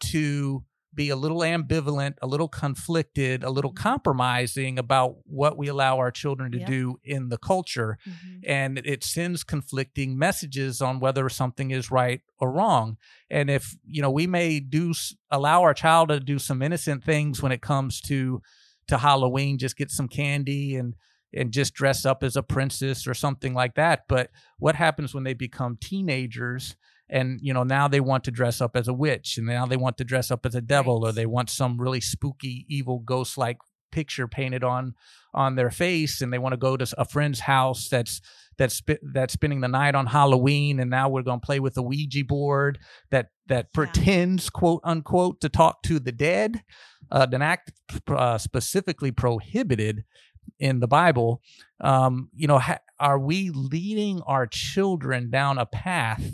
to 0.00 0.64
be 0.96 1.10
a 1.10 1.16
little 1.16 1.40
ambivalent, 1.40 2.14
a 2.22 2.26
little 2.26 2.48
conflicted, 2.48 3.44
a 3.44 3.50
little 3.50 3.70
mm-hmm. 3.70 3.82
compromising 3.82 4.78
about 4.78 5.16
what 5.24 5.56
we 5.56 5.68
allow 5.68 5.98
our 5.98 6.10
children 6.10 6.50
to 6.52 6.64
do 6.64 6.98
in 7.04 7.28
the 7.28 7.38
culture. 7.38 7.98
Mm-hmm. 8.08 8.50
And 8.50 8.78
it 8.78 9.04
sends 9.04 9.44
conflicting 9.44 10.18
messages 10.18 10.80
on 10.80 10.98
whether 10.98 11.28
something 11.28 11.70
is 11.70 11.90
right 11.90 12.22
or 12.40 12.50
wrong. 12.50 12.96
And 13.30 13.50
if, 13.50 13.76
you 13.86 14.02
know, 14.02 14.10
we 14.10 14.26
may 14.26 14.58
do 14.58 14.94
allow 15.30 15.62
our 15.62 15.74
child 15.74 16.08
to 16.08 16.18
do 16.18 16.38
some 16.38 16.62
innocent 16.62 17.04
things 17.04 17.42
when 17.42 17.52
it 17.52 17.60
comes 17.62 18.00
to 18.02 18.42
to 18.88 18.98
Halloween, 18.98 19.58
just 19.58 19.76
get 19.76 19.90
some 19.90 20.08
candy 20.08 20.76
and 20.76 20.94
and 21.34 21.52
just 21.52 21.74
dress 21.74 22.06
up 22.06 22.22
as 22.22 22.36
a 22.36 22.42
princess 22.42 23.06
or 23.06 23.12
something 23.12 23.52
like 23.52 23.74
that. 23.74 24.04
But 24.08 24.30
what 24.58 24.74
happens 24.74 25.12
when 25.12 25.24
they 25.24 25.34
become 25.34 25.76
teenagers 25.76 26.76
and 27.08 27.38
you 27.42 27.52
know 27.52 27.62
now 27.62 27.88
they 27.88 28.00
want 28.00 28.24
to 28.24 28.30
dress 28.30 28.60
up 28.60 28.76
as 28.76 28.88
a 28.88 28.92
witch 28.92 29.38
and 29.38 29.46
now 29.46 29.66
they 29.66 29.76
want 29.76 29.96
to 29.96 30.04
dress 30.04 30.30
up 30.30 30.44
as 30.44 30.54
a 30.54 30.60
devil 30.60 31.00
right. 31.00 31.08
or 31.08 31.12
they 31.12 31.26
want 31.26 31.50
some 31.50 31.80
really 31.80 32.00
spooky 32.00 32.66
evil 32.68 32.98
ghost 32.98 33.38
like 33.38 33.58
picture 33.92 34.26
painted 34.26 34.64
on 34.64 34.94
on 35.32 35.54
their 35.54 35.70
face 35.70 36.20
and 36.20 36.32
they 36.32 36.38
want 36.38 36.52
to 36.52 36.56
go 36.56 36.76
to 36.76 36.86
a 36.98 37.04
friend's 37.04 37.40
house 37.40 37.88
that's 37.88 38.20
that's 38.58 38.82
that's 39.02 39.34
spending 39.34 39.60
the 39.60 39.68
night 39.68 39.94
on 39.94 40.06
Halloween 40.06 40.80
and 40.80 40.90
now 40.90 41.08
we're 41.08 41.22
going 41.22 41.40
to 41.40 41.46
play 41.46 41.60
with 41.60 41.76
a 41.76 41.82
Ouija 41.82 42.24
board 42.24 42.78
that 43.10 43.28
that 43.46 43.66
yeah. 43.66 43.74
pretends 43.74 44.50
quote 44.50 44.80
unquote 44.82 45.40
to 45.40 45.48
talk 45.48 45.82
to 45.82 45.98
the 45.98 46.12
dead 46.12 46.62
uh, 47.10 47.26
an 47.30 47.42
act 47.42 47.72
uh, 48.08 48.38
specifically 48.38 49.12
prohibited 49.12 50.04
in 50.58 50.80
the 50.80 50.88
Bible 50.88 51.40
um, 51.80 52.30
you 52.34 52.46
know 52.46 52.58
ha- 52.58 52.80
are 52.98 53.18
we 53.18 53.50
leading 53.50 54.20
our 54.22 54.46
children 54.46 55.30
down 55.30 55.58
a 55.58 55.66
path 55.66 56.24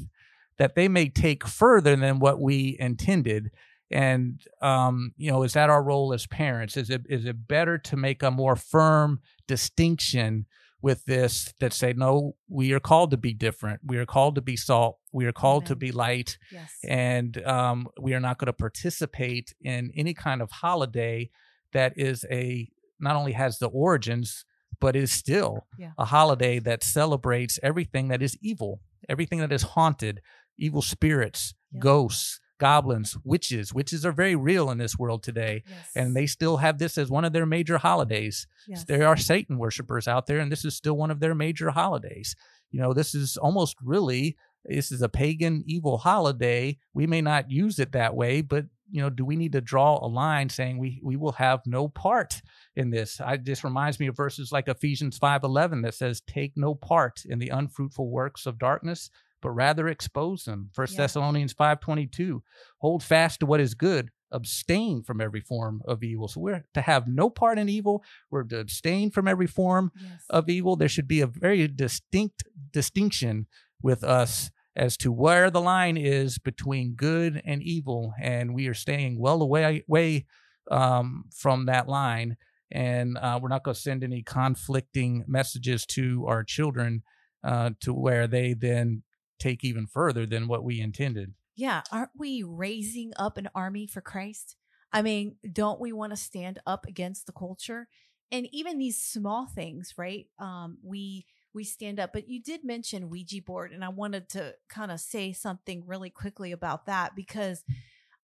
that 0.58 0.74
they 0.74 0.88
may 0.88 1.08
take 1.08 1.46
further 1.46 1.96
than 1.96 2.18
what 2.18 2.40
we 2.40 2.76
intended 2.78 3.50
and 3.92 4.40
um, 4.60 5.12
you 5.16 5.30
know 5.30 5.42
is 5.42 5.52
that 5.52 5.70
our 5.70 5.82
role 5.82 6.12
as 6.12 6.26
parents 6.26 6.76
is 6.76 6.90
it 6.90 7.02
is 7.08 7.26
it 7.26 7.46
better 7.46 7.78
to 7.78 7.96
make 7.96 8.22
a 8.22 8.30
more 8.30 8.56
firm 8.56 9.20
distinction 9.46 10.46
with 10.80 11.04
this 11.04 11.52
that 11.60 11.72
say 11.72 11.92
no 11.92 12.34
we 12.48 12.72
are 12.72 12.80
called 12.80 13.10
to 13.10 13.16
be 13.16 13.32
different 13.32 13.80
we 13.84 13.98
are 13.98 14.06
called 14.06 14.34
to 14.34 14.40
be 14.40 14.56
salt 14.56 14.98
we 15.12 15.26
are 15.26 15.32
called 15.32 15.64
Amen. 15.64 15.68
to 15.68 15.76
be 15.76 15.92
light 15.92 16.38
yes. 16.50 16.72
and 16.88 17.42
um, 17.44 17.86
we 18.00 18.14
are 18.14 18.20
not 18.20 18.38
going 18.38 18.46
to 18.46 18.52
participate 18.52 19.54
in 19.60 19.92
any 19.94 20.14
kind 20.14 20.42
of 20.42 20.50
holiday 20.50 21.30
that 21.72 21.92
is 21.96 22.24
a 22.30 22.68
not 22.98 23.16
only 23.16 23.32
has 23.32 23.58
the 23.58 23.68
origins 23.68 24.44
but 24.80 24.96
is 24.96 25.12
still 25.12 25.66
yeah. 25.78 25.92
a 25.98 26.06
holiday 26.06 26.58
that 26.58 26.82
celebrates 26.82 27.58
everything 27.62 28.08
that 28.08 28.22
is 28.22 28.36
evil 28.40 28.80
everything 29.08 29.38
that 29.38 29.52
is 29.52 29.62
haunted 29.62 30.20
evil 30.58 30.82
spirits 30.82 31.54
ghosts 31.78 32.40
goblins, 32.62 33.18
witches. 33.24 33.74
Witches 33.74 34.06
are 34.06 34.12
very 34.12 34.36
real 34.36 34.70
in 34.70 34.78
this 34.78 34.96
world 34.96 35.24
today, 35.24 35.64
yes. 35.68 35.90
and 35.96 36.14
they 36.14 36.26
still 36.26 36.58
have 36.58 36.78
this 36.78 36.96
as 36.96 37.10
one 37.10 37.24
of 37.24 37.32
their 37.32 37.44
major 37.44 37.76
holidays. 37.76 38.46
Yes. 38.68 38.84
There 38.84 39.08
are 39.08 39.16
Satan 39.16 39.58
worshipers 39.58 40.06
out 40.06 40.28
there, 40.28 40.38
and 40.38 40.52
this 40.52 40.64
is 40.64 40.76
still 40.76 40.96
one 40.96 41.10
of 41.10 41.18
their 41.18 41.34
major 41.34 41.70
holidays. 41.70 42.36
You 42.70 42.80
know, 42.80 42.92
this 42.92 43.16
is 43.16 43.36
almost 43.36 43.76
really 43.82 44.36
this 44.64 44.92
is 44.92 45.02
a 45.02 45.08
pagan 45.08 45.64
evil 45.66 45.98
holiday. 45.98 46.78
We 46.94 47.08
may 47.08 47.20
not 47.20 47.50
use 47.50 47.80
it 47.80 47.90
that 47.92 48.14
way, 48.14 48.42
but 48.42 48.66
you 48.92 49.02
know, 49.02 49.10
do 49.10 49.24
we 49.24 49.34
need 49.34 49.52
to 49.52 49.60
draw 49.60 49.98
a 50.00 50.06
line 50.06 50.48
saying 50.48 50.78
we 50.78 51.00
we 51.02 51.16
will 51.16 51.32
have 51.32 51.62
no 51.66 51.88
part 51.88 52.42
in 52.76 52.90
this? 52.90 53.20
I 53.20 53.38
just 53.38 53.64
reminds 53.64 53.98
me 53.98 54.06
of 54.06 54.16
verses 54.16 54.52
like 54.52 54.68
Ephesians 54.68 55.18
5:11 55.18 55.82
that 55.82 55.94
says, 55.94 56.20
"Take 56.20 56.52
no 56.56 56.76
part 56.76 57.24
in 57.24 57.40
the 57.40 57.48
unfruitful 57.48 58.08
works 58.08 58.46
of 58.46 58.58
darkness, 58.58 59.10
but 59.42 59.50
rather 59.50 59.88
expose 59.88 60.44
them. 60.44 60.70
First 60.72 60.94
yeah. 60.94 61.02
Thessalonians 61.02 61.52
5:22. 61.52 62.42
Hold 62.78 63.02
fast 63.02 63.40
to 63.40 63.46
what 63.46 63.60
is 63.60 63.74
good, 63.74 64.10
abstain 64.30 65.02
from 65.02 65.20
every 65.20 65.40
form 65.40 65.82
of 65.86 66.02
evil. 66.02 66.28
So 66.28 66.40
we're 66.40 66.64
to 66.72 66.80
have 66.80 67.06
no 67.06 67.28
part 67.28 67.58
in 67.58 67.68
evil. 67.68 68.02
We're 68.30 68.44
to 68.44 68.60
abstain 68.60 69.10
from 69.10 69.28
every 69.28 69.46
form 69.46 69.90
yes. 70.00 70.24
of 70.30 70.48
evil. 70.48 70.76
There 70.76 70.88
should 70.88 71.08
be 71.08 71.20
a 71.20 71.26
very 71.26 71.68
distinct 71.68 72.44
distinction 72.70 73.46
with 73.82 74.02
us 74.04 74.50
as 74.74 74.96
to 74.96 75.12
where 75.12 75.50
the 75.50 75.60
line 75.60 75.96
is 75.98 76.38
between 76.38 76.94
good 76.94 77.42
and 77.44 77.62
evil, 77.62 78.14
and 78.20 78.54
we 78.54 78.68
are 78.68 78.74
staying 78.74 79.18
well 79.18 79.42
away, 79.42 79.84
away 79.88 80.24
um, 80.70 81.24
from 81.34 81.66
that 81.66 81.88
line. 81.88 82.36
And 82.70 83.18
uh, 83.18 83.38
we're 83.42 83.50
not 83.50 83.64
going 83.64 83.74
to 83.74 83.80
send 83.80 84.02
any 84.02 84.22
conflicting 84.22 85.24
messages 85.26 85.84
to 85.86 86.24
our 86.26 86.42
children 86.42 87.02
uh, 87.44 87.70
to 87.80 87.92
where 87.92 88.26
they 88.26 88.54
then 88.54 89.02
take 89.42 89.64
even 89.64 89.86
further 89.86 90.26
than 90.26 90.48
what 90.48 90.64
we 90.64 90.80
intended. 90.80 91.34
Yeah. 91.56 91.82
Aren't 91.90 92.10
we 92.16 92.42
raising 92.42 93.12
up 93.16 93.36
an 93.36 93.48
army 93.54 93.86
for 93.86 94.00
Christ? 94.00 94.56
I 94.92 95.02
mean, 95.02 95.36
don't 95.52 95.80
we 95.80 95.92
want 95.92 96.12
to 96.12 96.16
stand 96.16 96.60
up 96.66 96.86
against 96.86 97.26
the 97.26 97.32
culture? 97.32 97.88
And 98.30 98.46
even 98.52 98.78
these 98.78 98.98
small 98.98 99.46
things, 99.46 99.94
right? 99.98 100.26
Um, 100.38 100.78
we 100.82 101.26
we 101.54 101.64
stand 101.64 102.00
up. 102.00 102.12
But 102.12 102.28
you 102.28 102.42
did 102.42 102.64
mention 102.64 103.10
Ouija 103.10 103.42
board, 103.42 103.72
and 103.72 103.84
I 103.84 103.90
wanted 103.90 104.28
to 104.30 104.54
kind 104.68 104.90
of 104.90 105.00
say 105.00 105.32
something 105.32 105.84
really 105.86 106.10
quickly 106.10 106.52
about 106.52 106.86
that 106.86 107.14
because 107.14 107.62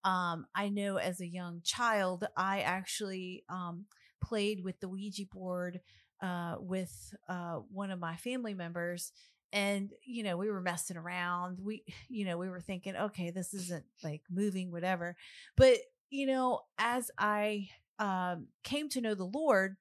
um, 0.05 0.47
I 0.55 0.69
know 0.69 0.97
as 0.97 1.21
a 1.21 1.27
young 1.27 1.61
child, 1.63 2.27
I 2.37 2.61
actually 2.61 3.45
um, 3.49 3.87
played 4.23 4.65
with 4.65 4.81
the 4.81 4.89
Ouija 4.89 5.27
board 5.31 5.81
uh, 6.23 6.57
with 6.59 7.15
uh, 7.29 7.61
one 7.71 7.91
of 7.91 8.01
my 8.01 8.17
family 8.17 8.55
members, 8.55 9.13
and 9.53 9.93
you 10.05 10.23
know 10.23 10.37
we 10.37 10.51
were 10.51 10.61
messing 10.61 10.97
around 10.97 11.59
we 11.61 11.85
you 12.09 12.25
know 12.25 12.39
we 12.39 12.49
were 12.49 12.61
thinking 12.61 12.97
okay 12.97 13.31
this 13.31 13.55
isn't 13.55 13.85
like 14.03 14.23
moving 14.31 14.71
whatever. 14.71 15.17
But 15.57 15.79
you 16.11 16.27
know 16.27 16.61
as 16.79 17.11
i 17.19 17.69
um 17.99 18.47
came 18.65 18.89
to 18.89 19.03
know 19.03 19.15
the 19.15 19.25
lord 19.25 19.77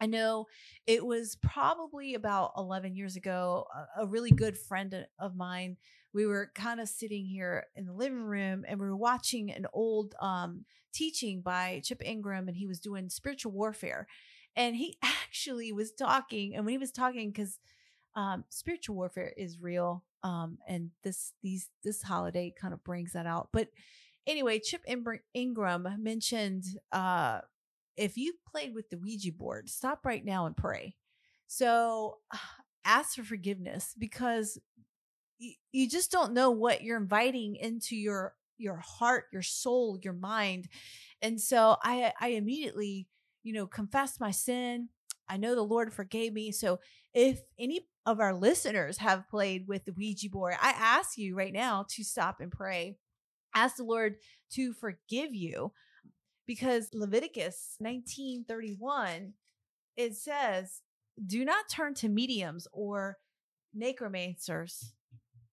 i 0.00 0.06
know 0.06 0.46
it 0.84 1.06
was 1.06 1.36
probably 1.36 2.14
about 2.14 2.50
11 2.56 2.96
years 2.96 3.14
ago 3.14 3.66
a, 3.96 4.02
a 4.02 4.06
really 4.06 4.32
good 4.32 4.58
friend 4.58 5.06
of 5.20 5.36
mine 5.36 5.76
we 6.12 6.26
were 6.26 6.50
kind 6.56 6.80
of 6.80 6.88
sitting 6.88 7.24
here 7.24 7.66
in 7.76 7.86
the 7.86 7.92
living 7.92 8.22
room 8.22 8.64
and 8.66 8.80
we 8.80 8.86
were 8.86 8.96
watching 8.96 9.52
an 9.52 9.64
old 9.72 10.16
um 10.20 10.64
teaching 10.92 11.40
by 11.40 11.80
chip 11.84 12.02
ingram 12.04 12.48
and 12.48 12.56
he 12.56 12.66
was 12.66 12.80
doing 12.80 13.08
spiritual 13.08 13.52
warfare. 13.52 14.06
And 14.56 14.76
he 14.76 14.96
actually 15.02 15.72
was 15.72 15.92
talking 15.92 16.54
and 16.54 16.64
when 16.64 16.72
he 16.72 16.78
was 16.78 16.92
talking 16.92 17.30
because 17.30 17.58
um, 18.14 18.44
spiritual 18.48 18.96
warfare 18.96 19.32
is 19.36 19.60
real. 19.60 20.04
Um, 20.22 20.58
and 20.68 20.90
this 21.02 21.32
these 21.42 21.68
this 21.82 22.02
holiday 22.02 22.52
kind 22.58 22.74
of 22.74 22.84
brings 22.84 23.12
that 23.12 23.26
out. 23.26 23.48
But 23.52 23.68
anyway, 24.26 24.58
Chip 24.58 24.82
Ingram 25.34 25.88
mentioned 25.98 26.64
uh, 26.92 27.40
if 27.96 28.16
you 28.16 28.34
played 28.50 28.74
with 28.74 28.90
the 28.90 28.98
Ouija 28.98 29.32
board, 29.32 29.68
stop 29.68 30.04
right 30.04 30.24
now 30.24 30.46
and 30.46 30.56
pray. 30.56 30.96
So 31.46 32.18
ask 32.84 33.16
for 33.16 33.24
forgiveness 33.24 33.94
because 33.98 34.58
y- 35.40 35.56
you 35.72 35.88
just 35.88 36.10
don't 36.10 36.32
know 36.32 36.50
what 36.50 36.82
you're 36.82 36.96
inviting 36.96 37.56
into 37.56 37.96
your 37.96 38.34
your 38.58 38.76
heart, 38.76 39.24
your 39.32 39.42
soul, 39.42 39.98
your 40.02 40.12
mind. 40.12 40.68
And 41.22 41.40
so 41.40 41.76
I 41.82 42.12
I 42.20 42.28
immediately, 42.28 43.08
you 43.42 43.52
know, 43.52 43.66
confessed 43.66 44.20
my 44.20 44.30
sin. 44.30 44.88
I 45.28 45.36
know 45.36 45.54
the 45.54 45.62
Lord 45.62 45.92
forgave 45.92 46.32
me. 46.32 46.52
So 46.52 46.80
if 47.14 47.40
any 47.58 47.86
of 48.06 48.20
our 48.20 48.34
listeners 48.34 48.98
have 48.98 49.28
played 49.28 49.68
with 49.68 49.84
the 49.84 49.92
Ouija 49.92 50.30
board, 50.30 50.54
I 50.60 50.70
ask 50.70 51.18
you 51.18 51.36
right 51.36 51.52
now 51.52 51.86
to 51.90 52.04
stop 52.04 52.40
and 52.40 52.50
pray. 52.50 52.96
Ask 53.54 53.76
the 53.76 53.84
Lord 53.84 54.16
to 54.52 54.72
forgive 54.72 55.34
you 55.34 55.72
because 56.46 56.92
Leviticus 56.92 57.76
19:31 57.80 59.34
it 59.96 60.16
says, 60.16 60.82
"Do 61.24 61.44
not 61.44 61.68
turn 61.68 61.94
to 61.94 62.08
mediums 62.08 62.66
or 62.72 63.18
necromancers. 63.74 64.94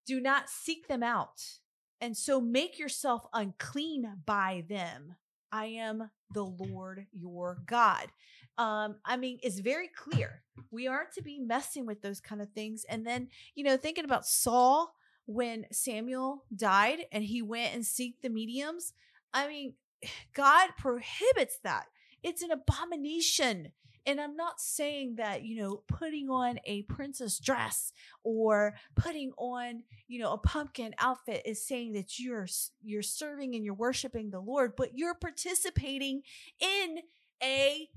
Do 0.06 0.22
not 0.22 0.50
seek 0.50 0.88
them 0.88 1.04
out, 1.04 1.60
and 2.00 2.16
so 2.16 2.40
make 2.40 2.80
yourself 2.80 3.28
unclean 3.34 4.24
by 4.26 4.64
them. 4.68 5.18
I 5.52 5.66
am 5.68 6.12
the 6.32 6.46
Lord 6.46 7.08
your 7.12 7.56
God." 7.66 8.12
Um 8.58 8.96
i 9.06 9.17
mean 9.17 9.39
it's 9.43 9.60
very 9.60 9.89
clear. 9.89 10.41
We 10.70 10.88
aren't 10.88 11.13
to 11.13 11.22
be 11.22 11.39
messing 11.39 11.86
with 11.86 12.02
those 12.02 12.20
kind 12.20 12.41
of 12.41 12.50
things 12.50 12.86
and 12.89 13.06
then 13.06 13.30
you 13.56 13.63
know 13.63 13.78
thinking 13.78 14.06
about 14.06 14.26
saul 14.26 14.93
when 15.26 15.65
samuel 15.72 16.46
died 16.56 17.06
and 17.12 17.24
he 17.24 17.41
went 17.41 17.74
and 17.74 17.84
seeked 17.84 18.22
the 18.22 18.30
mediums 18.30 18.93
i 19.34 19.48
mean 19.48 19.74
god 20.34 20.70
prohibits 20.78 21.60
that. 21.63 21.86
It's 22.24 22.41
an 22.41 22.52
abomination 22.52 23.72
and 24.08 24.22
i'm 24.22 24.36
not 24.36 24.60
saying 24.60 25.15
that 25.17 25.43
you 25.43 25.62
know 25.62 25.84
putting 25.88 26.30
on 26.30 26.60
a 26.65 26.82
princess 26.84 27.38
dress 27.38 27.91
or 28.24 28.74
putting 28.96 29.32
on 29.38 29.84
you 30.08 30.17
know 30.17 30.32
a 30.32 30.38
pumpkin 30.38 30.96
outfit 31.00 31.43
is 31.46 31.63
saying 31.63 31.93
that 31.93 32.17
you're 32.17 32.48
you're 32.82 33.04
serving 33.04 33.54
and 33.54 33.63
you're 33.63 33.74
worshiping 33.74 34.32
the 34.32 34.39
lord 34.39 34.74
but 34.76 34.98
you're 34.98 35.13
participating 35.13 36.22
in 36.60 37.00
a 37.43 37.88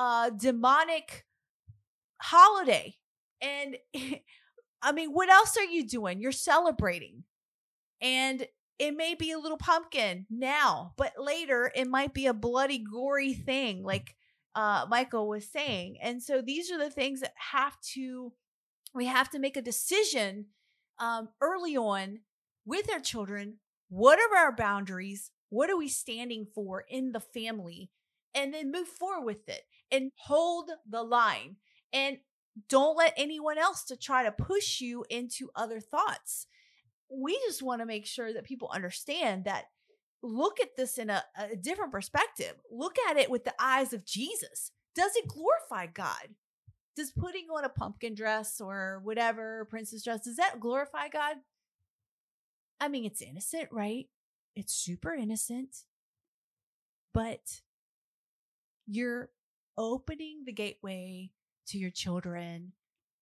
uh 0.00 0.30
demonic 0.30 1.26
holiday. 2.22 2.96
And 3.42 3.76
I 4.82 4.92
mean, 4.92 5.10
what 5.10 5.28
else 5.28 5.58
are 5.58 5.64
you 5.64 5.86
doing? 5.86 6.22
You're 6.22 6.32
celebrating. 6.32 7.24
And 8.00 8.46
it 8.78 8.96
may 8.96 9.14
be 9.14 9.30
a 9.30 9.38
little 9.38 9.58
pumpkin 9.58 10.24
now, 10.30 10.94
but 10.96 11.12
later 11.18 11.70
it 11.74 11.86
might 11.86 12.14
be 12.14 12.26
a 12.26 12.32
bloody, 12.32 12.78
gory 12.78 13.34
thing, 13.34 13.84
like 13.84 14.16
uh, 14.54 14.86
Michael 14.88 15.28
was 15.28 15.46
saying. 15.46 15.98
And 16.00 16.22
so 16.22 16.40
these 16.40 16.72
are 16.72 16.78
the 16.78 16.88
things 16.88 17.20
that 17.20 17.34
have 17.36 17.78
to, 17.92 18.32
we 18.94 19.04
have 19.04 19.28
to 19.30 19.38
make 19.38 19.58
a 19.58 19.62
decision 19.62 20.46
um, 20.98 21.28
early 21.42 21.76
on 21.76 22.20
with 22.64 22.90
our 22.90 23.00
children. 23.00 23.58
What 23.90 24.18
are 24.18 24.38
our 24.38 24.56
boundaries? 24.56 25.30
What 25.50 25.68
are 25.68 25.76
we 25.76 25.88
standing 25.88 26.46
for 26.54 26.86
in 26.88 27.12
the 27.12 27.20
family? 27.20 27.90
And 28.34 28.54
then 28.54 28.70
move 28.70 28.88
forward 28.88 29.24
with 29.24 29.48
it 29.48 29.62
and 29.90 30.12
hold 30.16 30.70
the 30.88 31.02
line 31.02 31.56
and 31.92 32.18
don't 32.68 32.96
let 32.96 33.14
anyone 33.16 33.58
else 33.58 33.84
to 33.84 33.96
try 33.96 34.22
to 34.22 34.32
push 34.32 34.80
you 34.80 35.04
into 35.10 35.50
other 35.54 35.80
thoughts. 35.80 36.46
We 37.08 37.34
just 37.46 37.62
want 37.62 37.80
to 37.80 37.86
make 37.86 38.06
sure 38.06 38.32
that 38.32 38.44
people 38.44 38.70
understand 38.72 39.44
that 39.44 39.64
look 40.22 40.60
at 40.60 40.76
this 40.76 40.98
in 40.98 41.10
a, 41.10 41.24
a 41.36 41.56
different 41.56 41.92
perspective. 41.92 42.54
Look 42.70 42.96
at 43.08 43.16
it 43.16 43.30
with 43.30 43.44
the 43.44 43.54
eyes 43.58 43.92
of 43.92 44.04
Jesus. 44.04 44.70
does 44.94 45.12
it 45.16 45.28
glorify 45.28 45.86
God? 45.86 46.34
Does 46.96 47.12
putting 47.12 47.46
on 47.46 47.64
a 47.64 47.68
pumpkin 47.68 48.14
dress 48.14 48.60
or 48.60 49.00
whatever, 49.04 49.64
princess 49.70 50.02
dress, 50.02 50.24
does 50.24 50.36
that 50.36 50.60
glorify 50.60 51.08
God? 51.08 51.36
I 52.80 52.88
mean, 52.88 53.04
it's 53.04 53.22
innocent, 53.22 53.68
right? 53.70 54.08
It's 54.56 54.74
super 54.74 55.14
innocent. 55.14 55.84
But 57.12 57.60
you're 58.90 59.30
opening 59.78 60.42
the 60.44 60.52
gateway 60.52 61.30
to 61.68 61.78
your 61.78 61.90
children 61.90 62.72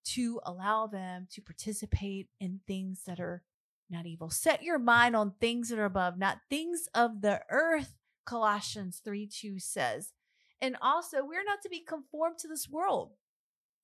to 0.04 0.40
allow 0.46 0.86
them 0.86 1.28
to 1.30 1.42
participate 1.42 2.28
in 2.40 2.60
things 2.66 3.02
that 3.06 3.20
are 3.20 3.42
not 3.90 4.06
evil. 4.06 4.30
Set 4.30 4.62
your 4.62 4.78
mind 4.78 5.14
on 5.14 5.34
things 5.40 5.68
that 5.68 5.78
are 5.78 5.84
above, 5.84 6.18
not 6.18 6.38
things 6.48 6.88
of 6.94 7.20
the 7.20 7.42
earth, 7.50 7.94
Colossians 8.24 9.00
3 9.04 9.26
2 9.26 9.58
says. 9.58 10.12
And 10.60 10.76
also, 10.82 11.24
we're 11.24 11.44
not 11.44 11.62
to 11.62 11.68
be 11.68 11.80
conformed 11.80 12.38
to 12.38 12.48
this 12.48 12.68
world. 12.68 13.12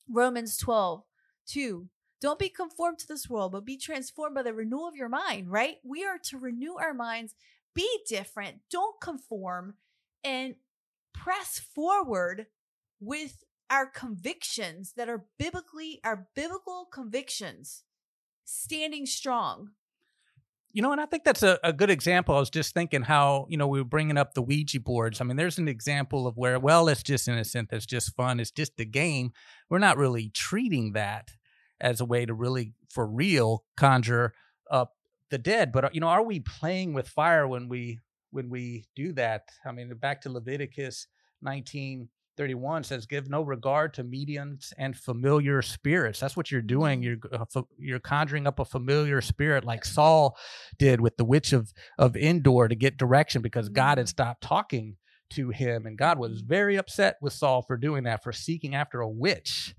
Romans 0.08 0.56
12 0.56 1.02
2. 1.46 1.88
Don't 2.20 2.38
be 2.38 2.48
conformed 2.48 2.98
to 3.00 3.06
this 3.06 3.28
world, 3.28 3.52
but 3.52 3.66
be 3.66 3.76
transformed 3.76 4.34
by 4.34 4.42
the 4.42 4.54
renewal 4.54 4.88
of 4.88 4.96
your 4.96 5.10
mind, 5.10 5.50
right? 5.50 5.76
We 5.84 6.04
are 6.04 6.18
to 6.24 6.38
renew 6.38 6.76
our 6.76 6.94
minds, 6.94 7.34
be 7.74 7.86
different, 8.08 8.60
don't 8.70 8.98
conform, 9.00 9.74
and 10.22 10.54
press 11.14 11.58
forward 11.58 12.46
with 13.00 13.44
our 13.70 13.86
convictions 13.86 14.92
that 14.96 15.08
are 15.08 15.24
biblically 15.38 16.00
our 16.04 16.28
biblical 16.34 16.86
convictions 16.92 17.84
standing 18.44 19.06
strong 19.06 19.70
you 20.74 20.82
know, 20.82 20.90
and 20.90 21.00
I 21.00 21.06
think 21.06 21.22
that's 21.22 21.44
a, 21.44 21.58
a 21.62 21.72
good 21.72 21.88
example. 21.88 22.34
I 22.34 22.40
was 22.40 22.50
just 22.50 22.74
thinking 22.74 23.02
how, 23.02 23.46
you 23.48 23.56
know, 23.56 23.68
we 23.68 23.78
were 23.78 23.84
bringing 23.84 24.18
up 24.18 24.34
the 24.34 24.42
Ouija 24.42 24.80
boards. 24.80 25.20
I 25.20 25.24
mean, 25.24 25.36
there's 25.36 25.56
an 25.56 25.68
example 25.68 26.26
of 26.26 26.36
where, 26.36 26.58
well, 26.58 26.88
it's 26.88 27.04
just 27.04 27.28
innocent, 27.28 27.68
it's 27.72 27.86
just 27.86 28.14
fun, 28.16 28.40
it's 28.40 28.50
just 28.50 28.72
a 28.80 28.84
game. 28.84 29.30
We're 29.70 29.78
not 29.78 29.96
really 29.96 30.30
treating 30.30 30.92
that 30.94 31.30
as 31.80 32.00
a 32.00 32.04
way 32.04 32.26
to 32.26 32.34
really, 32.34 32.74
for 32.90 33.06
real, 33.06 33.62
conjure 33.76 34.34
up 34.68 34.94
the 35.30 35.38
dead. 35.38 35.70
But, 35.70 35.84
uh, 35.84 35.90
you 35.92 36.00
know, 36.00 36.08
are 36.08 36.24
we 36.24 36.40
playing 36.40 36.92
with 36.92 37.08
fire 37.08 37.46
when 37.46 37.68
we 37.68 38.00
when 38.34 38.50
we 38.50 38.84
do 38.96 39.12
that? 39.12 39.48
I 39.64 39.72
mean, 39.72 39.88
back 39.94 40.20
to 40.22 40.30
Leviticus 40.30 41.06
19 41.42 42.08
31 42.36 42.82
says 42.82 43.06
give 43.06 43.30
no 43.30 43.42
regard 43.42 43.94
to 43.94 44.02
mediums 44.02 44.72
and 44.76 44.96
familiar 44.96 45.62
spirits 45.62 46.18
that's 46.18 46.36
what 46.36 46.50
you're 46.50 46.60
doing 46.60 47.00
mm-hmm. 47.00 47.24
you're 47.32 47.40
uh, 47.40 47.62
you're 47.78 48.00
conjuring 48.00 48.44
up 48.46 48.58
a 48.58 48.64
familiar 48.64 49.20
spirit 49.20 49.64
like 49.64 49.84
Saul 49.84 50.36
did 50.76 51.00
with 51.00 51.16
the 51.16 51.24
witch 51.24 51.52
of 51.52 51.72
of 51.96 52.16
Endor 52.16 52.66
to 52.66 52.74
get 52.74 52.96
direction 52.96 53.40
because 53.40 53.68
God 53.68 53.98
had 53.98 54.06
mm-hmm. 54.06 54.10
stopped 54.10 54.42
talking 54.42 54.96
to 55.30 55.50
him 55.50 55.86
and 55.86 55.96
God 55.96 56.18
was 56.18 56.38
mm-hmm. 56.38 56.48
very 56.48 56.76
upset 56.76 57.18
with 57.22 57.32
Saul 57.32 57.62
for 57.62 57.76
doing 57.76 58.02
that 58.02 58.24
for 58.24 58.32
seeking 58.32 58.74
after 58.74 59.00
a 59.00 59.08
witch 59.08 59.74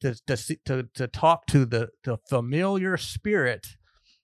to 0.00 0.14
to 0.26 0.36
to, 0.64 0.88
to 0.94 1.06
talk 1.06 1.46
to 1.46 1.64
the 1.64 1.90
the 2.02 2.18
familiar 2.28 2.96
spirit 2.96 3.68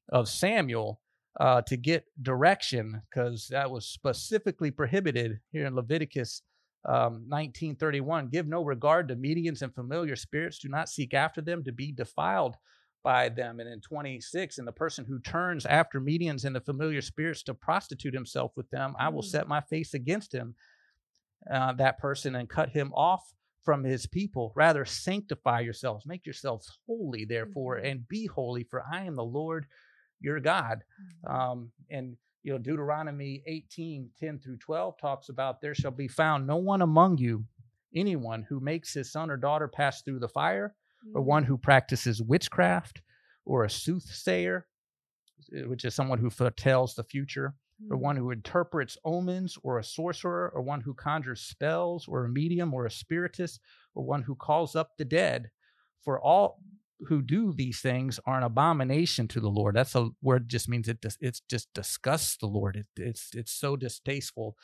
of 0.09 0.29
Samuel 0.29 1.01
uh, 1.39 1.63
to 1.63 1.77
get 1.77 2.05
direction 2.23 3.03
because 3.11 3.49
that 3.51 3.71
was 3.71 3.87
specifically 3.87 4.71
prohibited 4.71 5.41
here 5.53 5.67
in 5.67 5.75
Leviticus 5.75 6.43
um, 6.89 7.25
1931 7.29 8.29
give 8.29 8.47
no 8.47 8.63
regard 8.63 9.09
to 9.09 9.17
mediums 9.17 9.63
and 9.63 9.75
familiar 9.75 10.15
spirits. 10.15 10.61
Do 10.61 10.69
not 10.69 10.89
seek 10.89 11.15
after 11.15 11.41
them 11.41 11.65
to 11.65 11.73
be 11.73 11.91
defiled 11.91 12.57
by 13.03 13.29
them. 13.29 13.61
And 13.61 13.69
in 13.69 13.81
26 13.81 14.59
and 14.59 14.69
the 14.69 14.73
person 14.73 15.05
who 15.05 15.19
turns 15.19 15.67
after 15.67 16.01
mediums 16.01 16.45
and 16.45 16.55
the 16.55 16.61
familiar 16.61 17.03
spirits 17.03 17.43
to 17.45 17.55
prostitute 17.55 18.15
himself 18.15 18.53
with 18.57 18.69
them 18.71 18.95
i 18.99 19.09
will 19.09 19.23
mm. 19.23 19.31
set 19.31 19.47
my 19.47 19.61
face 19.61 19.95
against 19.95 20.35
him 20.35 20.55
uh, 21.51 21.73
that 21.75 21.99
person 21.99 22.35
and 22.35 22.49
cut 22.49 22.71
him 22.71 22.93
off 22.95 23.33
from 23.65 23.85
his 23.85 24.07
people. 24.07 24.53
Rather 24.55 24.85
sanctify 24.85 25.61
yourselves. 25.61 26.07
Make 26.07 26.25
yourselves 26.25 26.79
holy 26.87 27.25
therefore 27.25 27.77
mm-hmm. 27.77 27.87
and 27.87 28.09
be 28.09 28.27
holy 28.27 28.65
for 28.65 28.83
i 28.91 29.05
am 29.05 29.17
the 29.17 29.25
lord 29.25 29.67
your 30.21 30.41
god 30.41 30.83
mm-hmm. 31.01 31.35
um, 31.35 31.71
and 31.91 32.17
you 32.47 32.53
know, 32.53 32.59
Deuteronomy 32.59 33.43
18, 33.49 34.09
10 34.21 34.39
through 34.39 34.59
12 34.59 34.97
talks 34.99 35.31
about 35.31 35.61
there 35.61 35.75
shall 35.75 35.91
be 35.91 36.07
found 36.07 36.47
no 36.47 36.55
one 36.59 36.81
among 36.81 37.19
you, 37.19 37.45
anyone 37.93 38.47
who 38.49 38.61
makes 38.61 38.95
his 38.95 39.11
son 39.11 39.33
or 39.33 39.37
daughter 39.37 39.67
pass 39.67 40.03
through 40.03 40.21
the 40.21 40.29
fire, 40.29 40.73
mm-hmm. 41.05 41.19
or 41.19 41.23
one 41.23 41.43
mm. 41.43 41.47
who 41.49 41.59
practices 41.59 42.23
witchcraft, 42.23 43.03
or 43.45 43.65
a 43.65 43.69
soothsayer, 43.69 44.69
eh, 45.57 45.63
which 45.63 45.85
is 45.85 45.93
someone 45.93 46.21
who 46.21 46.31
foretells 46.31 46.95
the 46.95 47.03
future, 47.03 47.53
mm-hmm. 47.83 47.93
or 47.93 47.97
mm. 47.97 48.03
one 48.03 48.17
who 48.17 48.31
interprets 48.31 48.97
omens, 49.05 49.59
or 49.65 49.81
a 49.81 49.85
sorcerer, 49.85 50.53
or 50.55 50.63
one 50.63 50.81
who 50.81 50.95
conjures 50.95 51.41
spells, 51.41 52.07
or 52.07 52.27
a 52.27 52.29
medium, 52.29 52.73
or 52.73 52.87
a 52.87 52.91
spiritist, 52.93 53.59
or 53.97 54.05
one 54.05 54.23
who 54.23 54.37
calls 54.37 54.77
up 54.77 54.91
the 54.99 55.05
dead. 55.05 55.51
For 56.05 56.21
all 56.21 56.61
who 57.09 57.23
do 57.23 57.53
these 57.53 57.81
things 57.81 58.19
are 58.27 58.39
an 58.39 58.43
abomination 58.43 59.29
to 59.29 59.41
the 59.41 59.51
Lord. 59.51 59.77
That's 59.77 59.95
a 59.95 60.11
word 60.23 60.49
just 60.49 60.69
means 60.69 60.89
it 60.89 61.05
it's 61.21 61.41
just 61.41 61.73
disgusts 61.75 62.37
the 62.37 62.47
Lord. 62.47 62.77
It, 62.77 62.87
it's 62.97 63.31
it's 63.35 63.53
so 63.53 63.77
distasteful 63.77 64.57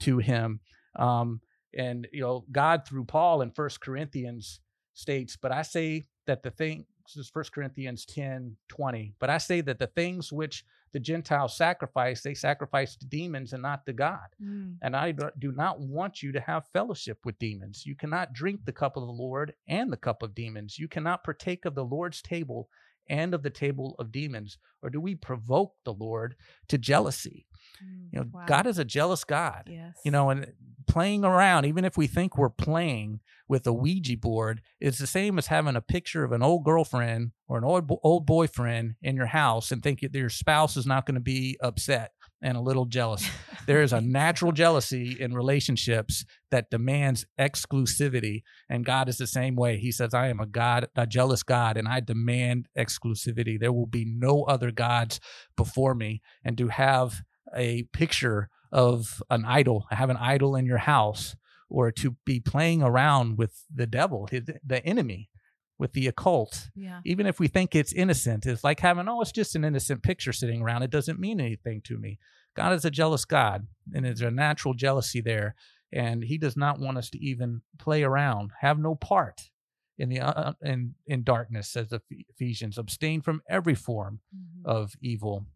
to 0.00 0.18
him. 0.18 0.60
Um, 0.96 1.40
and 1.76 2.06
you 2.12 2.20
know, 2.20 2.44
God 2.52 2.86
through 2.86 3.04
Paul 3.04 3.42
in 3.42 3.50
First 3.50 3.80
Corinthians 3.80 4.60
states, 4.94 5.36
but 5.40 5.52
I 5.52 5.62
say 5.62 6.04
that 6.26 6.42
the 6.42 6.50
thing 6.50 6.86
this 7.04 7.16
is 7.16 7.30
First 7.30 7.52
Corinthians 7.52 8.04
10, 8.06 8.56
20. 8.68 9.14
But 9.18 9.30
I 9.30 9.38
say 9.38 9.60
that 9.62 9.78
the 9.78 9.88
things 9.88 10.32
which 10.32 10.64
the 10.92 11.00
Gentiles 11.00 11.56
sacrifice, 11.56 12.22
they 12.22 12.34
sacrifice 12.34 12.96
to 12.96 13.06
demons 13.06 13.52
and 13.52 13.62
not 13.62 13.86
to 13.86 13.92
God. 13.92 14.26
Mm. 14.42 14.76
And 14.82 14.96
I 14.96 15.12
do 15.38 15.52
not 15.52 15.80
want 15.80 16.22
you 16.22 16.32
to 16.32 16.40
have 16.40 16.68
fellowship 16.72 17.18
with 17.24 17.38
demons. 17.38 17.84
You 17.86 17.94
cannot 17.94 18.32
drink 18.32 18.64
the 18.64 18.72
cup 18.72 18.96
of 18.96 19.06
the 19.06 19.12
Lord 19.12 19.54
and 19.68 19.92
the 19.92 19.96
cup 19.96 20.22
of 20.22 20.34
demons. 20.34 20.78
You 20.78 20.88
cannot 20.88 21.24
partake 21.24 21.64
of 21.64 21.74
the 21.74 21.84
Lord's 21.84 22.22
table 22.22 22.68
and 23.08 23.34
of 23.34 23.42
the 23.42 23.50
table 23.50 23.96
of 23.98 24.12
demons. 24.12 24.58
Or 24.82 24.90
do 24.90 25.00
we 25.00 25.14
provoke 25.14 25.74
the 25.84 25.94
Lord 25.94 26.36
to 26.68 26.78
jealousy? 26.78 27.46
Mm, 27.82 28.08
you 28.12 28.20
know, 28.20 28.26
wow. 28.32 28.44
God 28.46 28.66
is 28.66 28.78
a 28.78 28.84
jealous 28.84 29.24
God. 29.24 29.68
Yes. 29.70 29.96
You 30.04 30.10
know, 30.10 30.30
and 30.30 30.52
playing 30.86 31.24
around, 31.24 31.64
even 31.64 31.84
if 31.84 31.96
we 31.96 32.06
think 32.06 32.36
we're 32.36 32.50
playing 32.50 33.20
with 33.48 33.66
a 33.66 33.72
Ouija 33.72 34.16
board, 34.16 34.62
it's 34.80 34.98
the 34.98 35.06
same 35.06 35.38
as 35.38 35.46
having 35.46 35.76
a 35.76 35.80
picture 35.80 36.24
of 36.24 36.32
an 36.32 36.42
old 36.42 36.64
girlfriend 36.64 37.32
or 37.48 37.58
an 37.58 37.64
old 37.64 37.90
old 38.02 38.26
boyfriend 38.26 38.94
in 39.02 39.16
your 39.16 39.26
house 39.26 39.70
and 39.70 39.82
think 39.82 40.00
your 40.02 40.28
spouse 40.28 40.76
is 40.76 40.86
not 40.86 41.06
going 41.06 41.14
to 41.14 41.20
be 41.20 41.56
upset 41.62 42.12
and 42.42 42.56
a 42.56 42.60
little 42.60 42.86
jealous. 42.86 43.28
there 43.66 43.82
is 43.82 43.92
a 43.92 44.00
natural 44.00 44.52
jealousy 44.62 45.16
in 45.18 45.32
relationships 45.32 46.24
that 46.50 46.70
demands 46.70 47.24
exclusivity, 47.38 48.42
and 48.68 48.84
God 48.84 49.08
is 49.08 49.16
the 49.16 49.26
same 49.26 49.54
way. 49.54 49.78
He 49.78 49.92
says, 49.92 50.12
"I 50.12 50.28
am 50.28 50.40
a 50.40 50.46
God, 50.46 50.88
a 50.96 51.06
jealous 51.06 51.42
God, 51.42 51.76
and 51.76 51.88
I 51.88 52.00
demand 52.00 52.68
exclusivity. 52.76 53.58
There 53.58 53.72
will 53.72 53.86
be 53.86 54.04
no 54.04 54.42
other 54.44 54.70
gods 54.72 55.20
before 55.56 55.94
me." 55.94 56.20
And 56.44 56.58
to 56.58 56.68
have 56.68 57.22
a 57.56 57.84
picture 57.92 58.48
of 58.70 59.22
an 59.30 59.44
idol, 59.44 59.86
have 59.90 60.10
an 60.10 60.16
idol 60.16 60.56
in 60.56 60.66
your 60.66 60.78
house, 60.78 61.36
or 61.68 61.90
to 61.90 62.16
be 62.24 62.40
playing 62.40 62.82
around 62.82 63.38
with 63.38 63.64
the 63.74 63.86
devil, 63.86 64.28
the 64.30 64.82
enemy, 64.84 65.30
with 65.78 65.92
the 65.92 66.06
occult. 66.06 66.70
Yeah. 66.74 67.00
Even 67.04 67.26
if 67.26 67.40
we 67.40 67.48
think 67.48 67.74
it's 67.74 67.92
innocent, 67.92 68.46
it's 68.46 68.64
like 68.64 68.80
having, 68.80 69.08
oh, 69.08 69.20
it's 69.20 69.32
just 69.32 69.56
an 69.56 69.64
innocent 69.64 70.02
picture 70.02 70.32
sitting 70.32 70.62
around. 70.62 70.82
It 70.82 70.90
doesn't 70.90 71.18
mean 71.18 71.40
anything 71.40 71.80
to 71.84 71.98
me. 71.98 72.18
God 72.54 72.74
is 72.74 72.84
a 72.84 72.90
jealous 72.90 73.24
God, 73.24 73.66
and 73.94 74.04
there's 74.04 74.20
a 74.20 74.30
natural 74.30 74.74
jealousy 74.74 75.20
there. 75.20 75.54
And 75.92 76.24
He 76.24 76.38
does 76.38 76.56
not 76.56 76.78
want 76.78 76.98
us 76.98 77.10
to 77.10 77.18
even 77.18 77.62
play 77.78 78.02
around, 78.02 78.50
have 78.60 78.78
no 78.78 78.94
part 78.94 79.50
in 79.98 80.08
the 80.08 80.20
uh, 80.20 80.30
uh 80.30 80.52
in 80.62 80.94
in 81.06 81.22
darkness, 81.22 81.68
says 81.68 81.92
Ephesians. 82.28 82.78
Abstain 82.78 83.20
from 83.20 83.42
every 83.48 83.74
form 83.74 84.20
mm-hmm. 84.34 84.68
of 84.68 84.94
evil. 85.00 85.46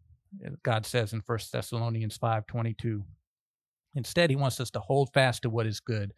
God 0.63 0.85
says 0.85 1.13
in 1.13 1.21
First 1.21 1.51
Thessalonians 1.51 2.17
5:22. 2.17 3.03
Instead, 3.95 4.29
he 4.29 4.35
wants 4.35 4.59
us 4.59 4.69
to 4.71 4.79
hold 4.79 5.11
fast 5.13 5.41
to 5.41 5.49
what 5.49 5.65
is 5.65 5.79
good 5.79 6.13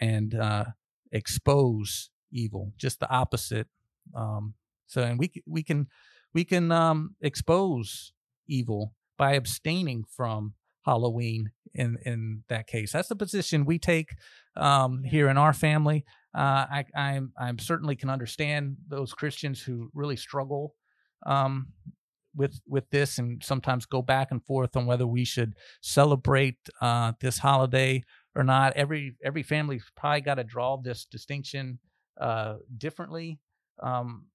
and 0.00 0.34
uh, 0.34 0.64
expose 1.12 2.10
evil, 2.32 2.72
just 2.76 3.00
the 3.00 3.10
opposite. 3.10 3.68
Um, 4.14 4.54
so, 4.86 5.02
and 5.02 5.18
we 5.18 5.30
we 5.46 5.62
can 5.62 5.86
we 6.34 6.44
can 6.44 6.72
um, 6.72 7.14
expose 7.20 8.12
evil 8.46 8.94
by 9.16 9.34
abstaining 9.34 10.04
from 10.16 10.54
Halloween. 10.84 11.50
In 11.74 11.98
in 12.04 12.44
that 12.48 12.66
case, 12.66 12.92
that's 12.92 13.08
the 13.08 13.16
position 13.16 13.66
we 13.66 13.78
take 13.78 14.14
um, 14.56 15.04
here 15.04 15.28
in 15.28 15.36
our 15.36 15.52
family. 15.52 16.04
Uh, 16.34 16.66
I 16.70 16.84
I'm 16.96 17.32
I'm 17.38 17.58
certainly 17.58 17.94
can 17.94 18.10
understand 18.10 18.78
those 18.88 19.12
Christians 19.12 19.62
who 19.62 19.90
really 19.94 20.16
struggle 20.16 20.74
um, 21.26 21.68
with 22.38 22.60
with 22.66 22.88
this 22.90 23.18
and 23.18 23.42
sometimes 23.44 23.84
go 23.84 24.00
back 24.00 24.30
and 24.30 24.42
forth 24.42 24.76
on 24.76 24.86
whether 24.86 25.06
we 25.06 25.24
should 25.24 25.54
celebrate 25.82 26.56
uh, 26.80 27.12
this 27.20 27.38
holiday 27.38 28.02
or 28.34 28.44
not. 28.44 28.72
Every 28.76 29.16
every 29.22 29.42
family's 29.42 29.84
probably 29.96 30.22
got 30.22 30.36
to 30.36 30.44
draw 30.44 30.76
this 30.76 31.04
distinction 31.04 31.80
uh, 32.18 32.56
differently. 32.76 33.40
Um, 33.82 34.26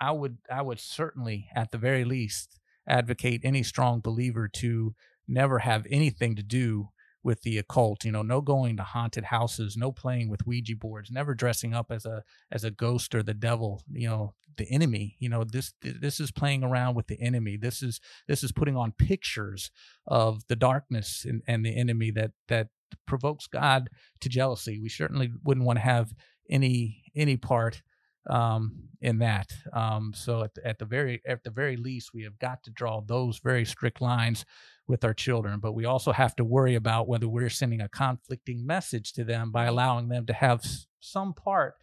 I 0.00 0.12
would 0.12 0.38
I 0.50 0.62
would 0.62 0.80
certainly, 0.80 1.48
at 1.54 1.72
the 1.72 1.78
very 1.78 2.04
least, 2.04 2.60
advocate 2.88 3.40
any 3.44 3.64
strong 3.64 4.00
believer 4.00 4.48
to 4.48 4.94
never 5.26 5.58
have 5.58 5.86
anything 5.90 6.36
to 6.36 6.42
do 6.42 6.88
with 7.22 7.42
the 7.42 7.58
occult 7.58 8.04
you 8.04 8.12
know 8.12 8.22
no 8.22 8.40
going 8.40 8.76
to 8.76 8.82
haunted 8.82 9.24
houses 9.24 9.76
no 9.76 9.90
playing 9.90 10.28
with 10.28 10.46
ouija 10.46 10.76
boards 10.76 11.10
never 11.10 11.34
dressing 11.34 11.74
up 11.74 11.90
as 11.90 12.04
a 12.04 12.22
as 12.50 12.64
a 12.64 12.70
ghost 12.70 13.14
or 13.14 13.22
the 13.22 13.34
devil 13.34 13.82
you 13.92 14.08
know 14.08 14.34
the 14.56 14.70
enemy 14.70 15.16
you 15.18 15.28
know 15.28 15.44
this 15.44 15.72
this 15.82 16.20
is 16.20 16.30
playing 16.30 16.62
around 16.62 16.94
with 16.94 17.06
the 17.06 17.20
enemy 17.20 17.56
this 17.56 17.82
is 17.82 18.00
this 18.26 18.42
is 18.42 18.52
putting 18.52 18.76
on 18.76 18.92
pictures 18.92 19.70
of 20.06 20.46
the 20.48 20.56
darkness 20.56 21.24
and, 21.28 21.42
and 21.46 21.64
the 21.64 21.76
enemy 21.76 22.10
that 22.10 22.32
that 22.48 22.68
provokes 23.06 23.46
god 23.46 23.88
to 24.20 24.28
jealousy 24.28 24.78
we 24.78 24.88
certainly 24.88 25.30
wouldn't 25.44 25.66
want 25.66 25.76
to 25.76 25.84
have 25.84 26.12
any 26.50 27.02
any 27.14 27.36
part 27.36 27.82
um, 28.28 28.88
in 29.00 29.18
that. 29.18 29.50
Um, 29.72 30.12
so 30.14 30.44
at 30.44 30.50
at 30.64 30.78
the 30.78 30.84
very 30.84 31.22
at 31.26 31.44
the 31.44 31.50
very 31.50 31.76
least, 31.76 32.10
we 32.12 32.24
have 32.24 32.38
got 32.38 32.62
to 32.64 32.70
draw 32.70 33.00
those 33.00 33.38
very 33.38 33.64
strict 33.64 34.00
lines 34.00 34.44
with 34.88 35.04
our 35.04 35.14
children. 35.14 35.60
But 35.60 35.72
we 35.72 35.84
also 35.84 36.12
have 36.12 36.34
to 36.36 36.44
worry 36.44 36.74
about 36.74 37.08
whether 37.08 37.28
we're 37.28 37.50
sending 37.50 37.80
a 37.80 37.88
conflicting 37.88 38.66
message 38.66 39.12
to 39.14 39.24
them 39.24 39.52
by 39.52 39.66
allowing 39.66 40.08
them 40.08 40.26
to 40.26 40.32
have 40.32 40.64
some 41.00 41.34
part 41.34 41.74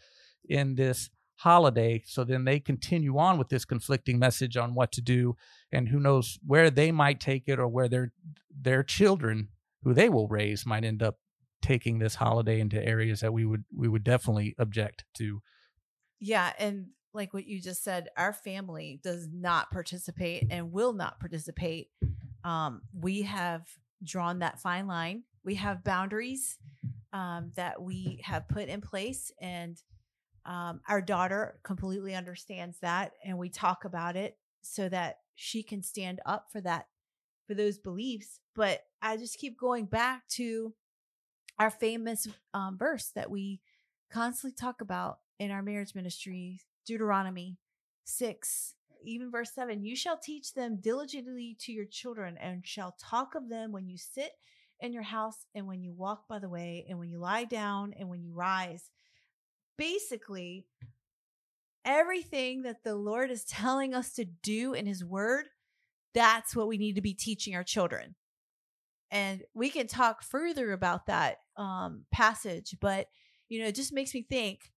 in 0.48 0.76
this 0.76 1.10
holiday 1.38 2.02
so 2.06 2.24
then 2.24 2.46
they 2.46 2.62
continue 2.62 3.18
on 3.18 3.38
with 3.38 3.50
this 3.50 3.65
conflicting 3.65 4.18
message 4.18 4.56
on 4.56 4.74
what 4.74 4.89
to 4.89 5.02
do 5.02 5.36
and 5.70 5.89
who 5.89 6.00
knows 6.00 6.39
where 6.48 6.70
they 6.70 6.94
might 6.94 7.20
take 7.20 7.44
it 7.48 7.60
or 7.60 7.68
where 7.68 7.89
their 7.89 8.13
their 8.62 8.82
children 8.84 9.50
who 9.84 9.94
they 9.94 10.08
will 10.08 10.30
raise 10.30 10.65
might 10.65 10.86
end 10.86 11.04
up 11.04 11.18
taking 11.62 12.00
this 12.00 12.15
holiday 12.15 12.62
into 12.62 12.82
areas 12.82 13.20
that 13.20 13.34
we 13.34 13.44
would 13.46 13.65
we 13.76 13.89
would 13.89 14.04
definitely 14.04 14.56
object 14.58 15.04
to 15.13 15.41
yeah. 16.20 16.54
And 16.58 16.88
like 17.13 17.34
what 17.34 17.46
you 17.46 17.62
just 17.62 17.84
said, 17.84 18.10
our 18.18 18.34
family 18.34 19.00
does 19.04 19.28
not 19.32 19.72
participate 19.72 20.48
and 20.50 20.72
will 20.72 20.94
not 20.94 21.20
participate. 21.20 21.89
Um, 22.45 22.81
we 22.93 23.23
have 23.23 23.67
drawn 24.03 24.39
that 24.39 24.62
fine 24.62 24.88
line. 24.88 25.23
We 25.43 25.55
have 25.55 25.84
boundaries 25.84 26.58
um, 27.12 27.51
that 27.55 27.81
we 27.81 28.21
have 28.23 28.47
put 28.47 28.69
in 28.69 28.81
place, 28.81 29.31
and 29.41 29.81
um, 30.45 30.79
our 30.88 31.01
daughter 31.01 31.60
completely 31.63 32.13
understands 32.13 32.77
that. 32.81 33.13
And 33.25 33.38
we 33.38 33.49
talk 33.49 33.84
about 33.84 34.15
it 34.15 34.38
so 34.62 34.88
that 34.89 35.17
she 35.34 35.63
can 35.63 35.81
stand 35.81 36.21
up 36.25 36.47
for 36.51 36.62
that, 36.62 36.88
for 37.47 37.55
those 37.55 37.79
beliefs. 37.79 38.39
But 38.55 38.84
I 39.01 39.17
just 39.17 39.39
keep 39.39 39.60
going 39.60 39.86
back 39.86 40.27
to 40.29 40.73
our 41.58 41.71
famous 41.71 42.27
um, 42.53 42.77
verse 42.77 43.12
that 43.15 43.31
we 43.31 43.60
constantly 44.12 44.55
talk 44.55 44.81
about 44.81 45.19
in 45.39 45.51
our 45.51 45.63
marriage 45.63 45.95
ministry, 45.95 46.60
Deuteronomy 46.86 47.58
6, 48.05 48.75
even 49.08 49.32
verse 49.32 49.52
7 49.54 49.84
You 49.84 49.96
shall 49.96 50.18
teach 50.18 50.54
them 50.54 50.78
diligently 50.78 51.56
to 51.62 51.72
your 51.72 51.86
children, 51.86 52.38
and 52.38 52.65
shall 52.65 52.96
talk 53.00 53.36
of 53.36 53.50
them 53.50 53.72
when 53.72 53.88
you 53.88 53.98
sit 53.98 54.32
in 54.80 54.94
your 54.94 55.04
house, 55.04 55.46
and 55.56 55.68
when 55.68 55.82
you 55.82 55.94
walk 55.94 56.28
by 56.28 56.39
the 56.39 56.50
way, 56.50 56.86
and 56.89 57.00
when 57.00 57.10
you 57.10 57.18
lie 57.18 57.46
down, 57.46 57.94
and 57.98 58.10
when 58.10 58.24
you 58.24 58.34
rise. 58.34 58.89
Basically, 59.78 60.65
everything 61.84 62.63
that 62.63 62.84
the 62.84 62.96
Lord 62.96 63.32
is 63.32 63.44
telling 63.46 63.94
us 63.94 64.13
to 64.13 64.26
do 64.26 64.74
in 64.74 64.86
His 64.86 65.04
Word, 65.04 65.46
that's 66.13 66.56
what 66.56 66.68
we 66.68 66.78
need 66.78 66.96
to 66.96 67.02
be 67.02 67.13
teaching 67.13 67.56
our 67.56 67.63
children. 67.63 68.15
And 69.12 69.44
we 69.54 69.70
can 69.70 69.88
talk 69.88 70.24
further 70.24 70.72
about 70.72 71.06
that 71.06 71.38
um, 71.58 72.06
passage, 72.12 72.76
but 72.82 73.08
you 73.48 73.60
know, 73.60 73.68
it 73.68 73.76
just 73.76 73.94
makes 73.94 74.13
me 74.13 74.24
think 74.24 74.72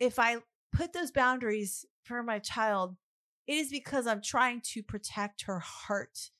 if 0.00 0.18
I 0.18 0.38
put 0.72 0.92
those 0.92 1.12
boundaries 1.12 1.86
for 2.02 2.22
my 2.22 2.38
child, 2.40 2.96
it 3.46 3.54
is 3.54 3.70
because 3.70 4.06
I'm 4.06 4.22
trying 4.22 4.60
to 4.72 4.82
protect 4.82 5.42
her 5.42 5.58
heart 5.58 6.30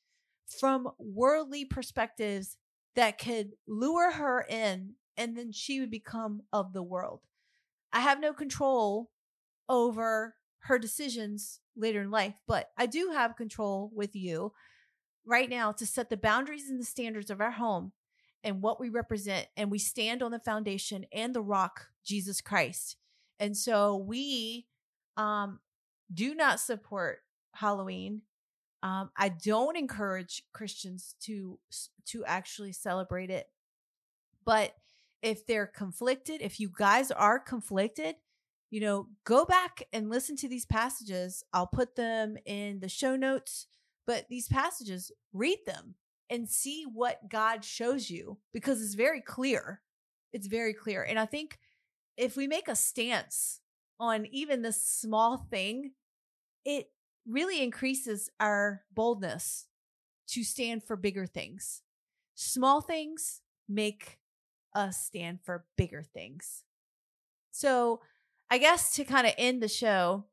from 0.60 0.88
worldly 0.98 1.64
perspectives 1.64 2.56
that 2.94 3.18
could 3.18 3.52
lure 3.66 4.12
her 4.12 4.44
in 4.48 4.94
and 5.16 5.36
then 5.36 5.52
she 5.52 5.80
would 5.80 5.90
become 5.90 6.42
of 6.52 6.72
the 6.72 6.82
world. 6.82 7.20
I 7.92 8.00
have 8.00 8.20
no 8.20 8.32
control 8.32 9.10
over 9.68 10.34
her 10.60 10.78
decisions 10.78 11.60
later 11.76 12.02
in 12.02 12.10
life, 12.10 12.34
but 12.46 12.70
I 12.78 12.86
do 12.86 13.10
have 13.12 13.36
control 13.36 13.90
with 13.94 14.14
you 14.14 14.52
right 15.26 15.48
now 15.48 15.72
to 15.72 15.86
set 15.86 16.10
the 16.10 16.16
boundaries 16.16 16.68
and 16.68 16.80
the 16.80 16.84
standards 16.84 17.30
of 17.30 17.40
our 17.40 17.50
home 17.50 17.92
and 18.44 18.62
what 18.62 18.80
we 18.80 18.88
represent. 18.88 19.46
And 19.56 19.70
we 19.70 19.78
stand 19.78 20.22
on 20.22 20.30
the 20.30 20.38
foundation 20.38 21.04
and 21.12 21.34
the 21.34 21.42
rock, 21.42 21.88
Jesus 22.04 22.40
Christ. 22.40 22.96
And 23.38 23.56
so 23.56 23.96
we 23.96 24.66
um, 25.16 25.60
do 26.12 26.34
not 26.34 26.60
support 26.60 27.20
Halloween. 27.54 28.22
Um, 28.82 29.10
I 29.16 29.28
don't 29.28 29.76
encourage 29.76 30.42
Christians 30.52 31.14
to 31.22 31.58
to 32.06 32.24
actually 32.24 32.72
celebrate 32.72 33.30
it. 33.30 33.46
But 34.44 34.74
if 35.22 35.46
they're 35.46 35.66
conflicted, 35.68 36.40
if 36.40 36.58
you 36.58 36.70
guys 36.76 37.10
are 37.12 37.38
conflicted, 37.38 38.16
you 38.72 38.80
know, 38.80 39.08
go 39.24 39.44
back 39.44 39.82
and 39.92 40.08
listen 40.08 40.34
to 40.36 40.48
these 40.48 40.64
passages. 40.64 41.44
I'll 41.52 41.66
put 41.66 41.94
them 41.94 42.36
in 42.46 42.80
the 42.80 42.88
show 42.88 43.16
notes, 43.16 43.66
but 44.06 44.26
these 44.30 44.48
passages, 44.48 45.12
read 45.32 45.58
them 45.66 45.94
and 46.30 46.48
see 46.48 46.84
what 46.90 47.28
God 47.28 47.64
shows 47.64 48.08
you 48.08 48.38
because 48.52 48.82
it's 48.82 48.94
very 48.94 49.20
clear. 49.20 49.82
It's 50.32 50.46
very 50.46 50.72
clear. 50.72 51.02
And 51.02 51.18
I 51.18 51.26
think 51.26 51.58
if 52.16 52.34
we 52.34 52.46
make 52.46 52.66
a 52.66 52.74
stance 52.74 53.60
on 54.00 54.26
even 54.32 54.62
this 54.62 54.82
small 54.82 55.36
thing, 55.50 55.92
it 56.64 56.90
really 57.26 57.62
increases 57.62 58.30
our 58.40 58.82
boldness 58.92 59.66
to 60.28 60.44
stand 60.44 60.82
for 60.82 60.96
bigger 60.96 61.26
things. 61.26 61.82
Small 62.34 62.80
things 62.80 63.40
make 63.68 64.18
us 64.74 64.98
stand 64.98 65.40
for 65.44 65.64
bigger 65.76 66.02
things. 66.02 66.64
So, 67.50 68.00
I 68.50 68.58
guess 68.58 68.94
to 68.96 69.04
kind 69.04 69.26
of 69.26 69.34
end 69.38 69.62
the 69.62 69.68
show, 69.68 70.26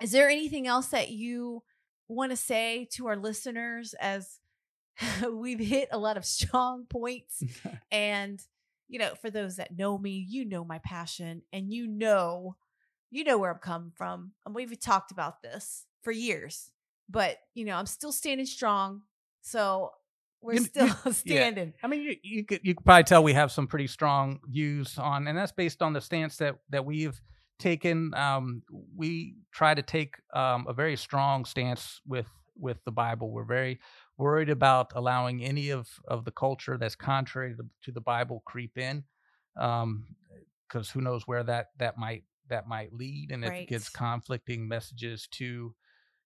is 0.00 0.10
there 0.10 0.28
anything 0.28 0.66
else 0.66 0.88
that 0.88 1.10
you 1.10 1.62
want 2.08 2.30
to 2.32 2.36
say 2.36 2.88
to 2.92 3.06
our 3.06 3.16
listeners 3.16 3.94
as 4.00 4.40
we've 5.32 5.60
hit 5.60 5.88
a 5.92 5.98
lot 5.98 6.16
of 6.16 6.24
strong 6.24 6.86
points 6.86 7.42
and 7.90 8.40
you 8.88 8.98
know, 8.98 9.14
for 9.14 9.30
those 9.30 9.56
that 9.56 9.76
know 9.76 9.96
me, 9.96 10.26
you 10.28 10.44
know 10.44 10.66
my 10.66 10.78
passion 10.78 11.40
and 11.50 11.72
you 11.72 11.86
know, 11.86 12.56
you 13.12 13.24
know 13.24 13.38
where 13.38 13.52
I'm 13.52 13.58
coming 13.58 13.92
from. 13.94 14.32
And 14.44 14.54
we've 14.54 14.80
talked 14.80 15.12
about 15.12 15.42
this 15.42 15.86
for 16.02 16.10
years, 16.10 16.70
but 17.08 17.36
you 17.54 17.64
know, 17.64 17.76
I'm 17.76 17.86
still 17.86 18.10
standing 18.10 18.46
strong. 18.46 19.02
So 19.42 19.92
we're 20.40 20.54
you, 20.54 20.64
still 20.64 20.88
you, 21.06 21.12
standing. 21.12 21.68
Yeah. 21.68 21.80
I 21.84 21.86
mean, 21.86 22.02
you, 22.02 22.16
you 22.22 22.44
could 22.44 22.60
you 22.64 22.74
could 22.74 22.84
probably 22.84 23.04
tell 23.04 23.22
we 23.22 23.34
have 23.34 23.52
some 23.52 23.66
pretty 23.66 23.86
strong 23.86 24.40
views 24.48 24.98
on, 24.98 25.28
and 25.28 25.36
that's 25.36 25.52
based 25.52 25.82
on 25.82 25.92
the 25.92 26.00
stance 26.00 26.38
that 26.38 26.56
that 26.70 26.84
we've 26.84 27.20
taken. 27.58 28.14
Um, 28.14 28.62
we 28.96 29.36
try 29.52 29.74
to 29.74 29.82
take 29.82 30.16
um, 30.34 30.66
a 30.66 30.72
very 30.72 30.96
strong 30.96 31.44
stance 31.44 32.00
with 32.06 32.26
with 32.58 32.78
the 32.84 32.92
Bible. 32.92 33.30
We're 33.30 33.44
very 33.44 33.78
worried 34.16 34.50
about 34.50 34.92
allowing 34.94 35.44
any 35.44 35.70
of, 35.70 35.88
of 36.06 36.24
the 36.24 36.30
culture 36.30 36.76
that's 36.78 36.94
contrary 36.94 37.54
to, 37.56 37.64
to 37.84 37.92
the 37.92 38.00
Bible 38.00 38.42
creep 38.46 38.78
in, 38.78 39.04
because 39.54 39.82
um, 39.82 40.06
who 40.92 41.02
knows 41.02 41.26
where 41.26 41.44
that 41.44 41.70
that 41.78 41.98
might 41.98 42.24
that 42.48 42.68
might 42.68 42.92
lead, 42.92 43.30
and 43.30 43.42
right. 43.42 43.52
if 43.52 43.62
it 43.62 43.68
gets 43.68 43.88
conflicting 43.88 44.68
messages 44.68 45.28
to 45.32 45.74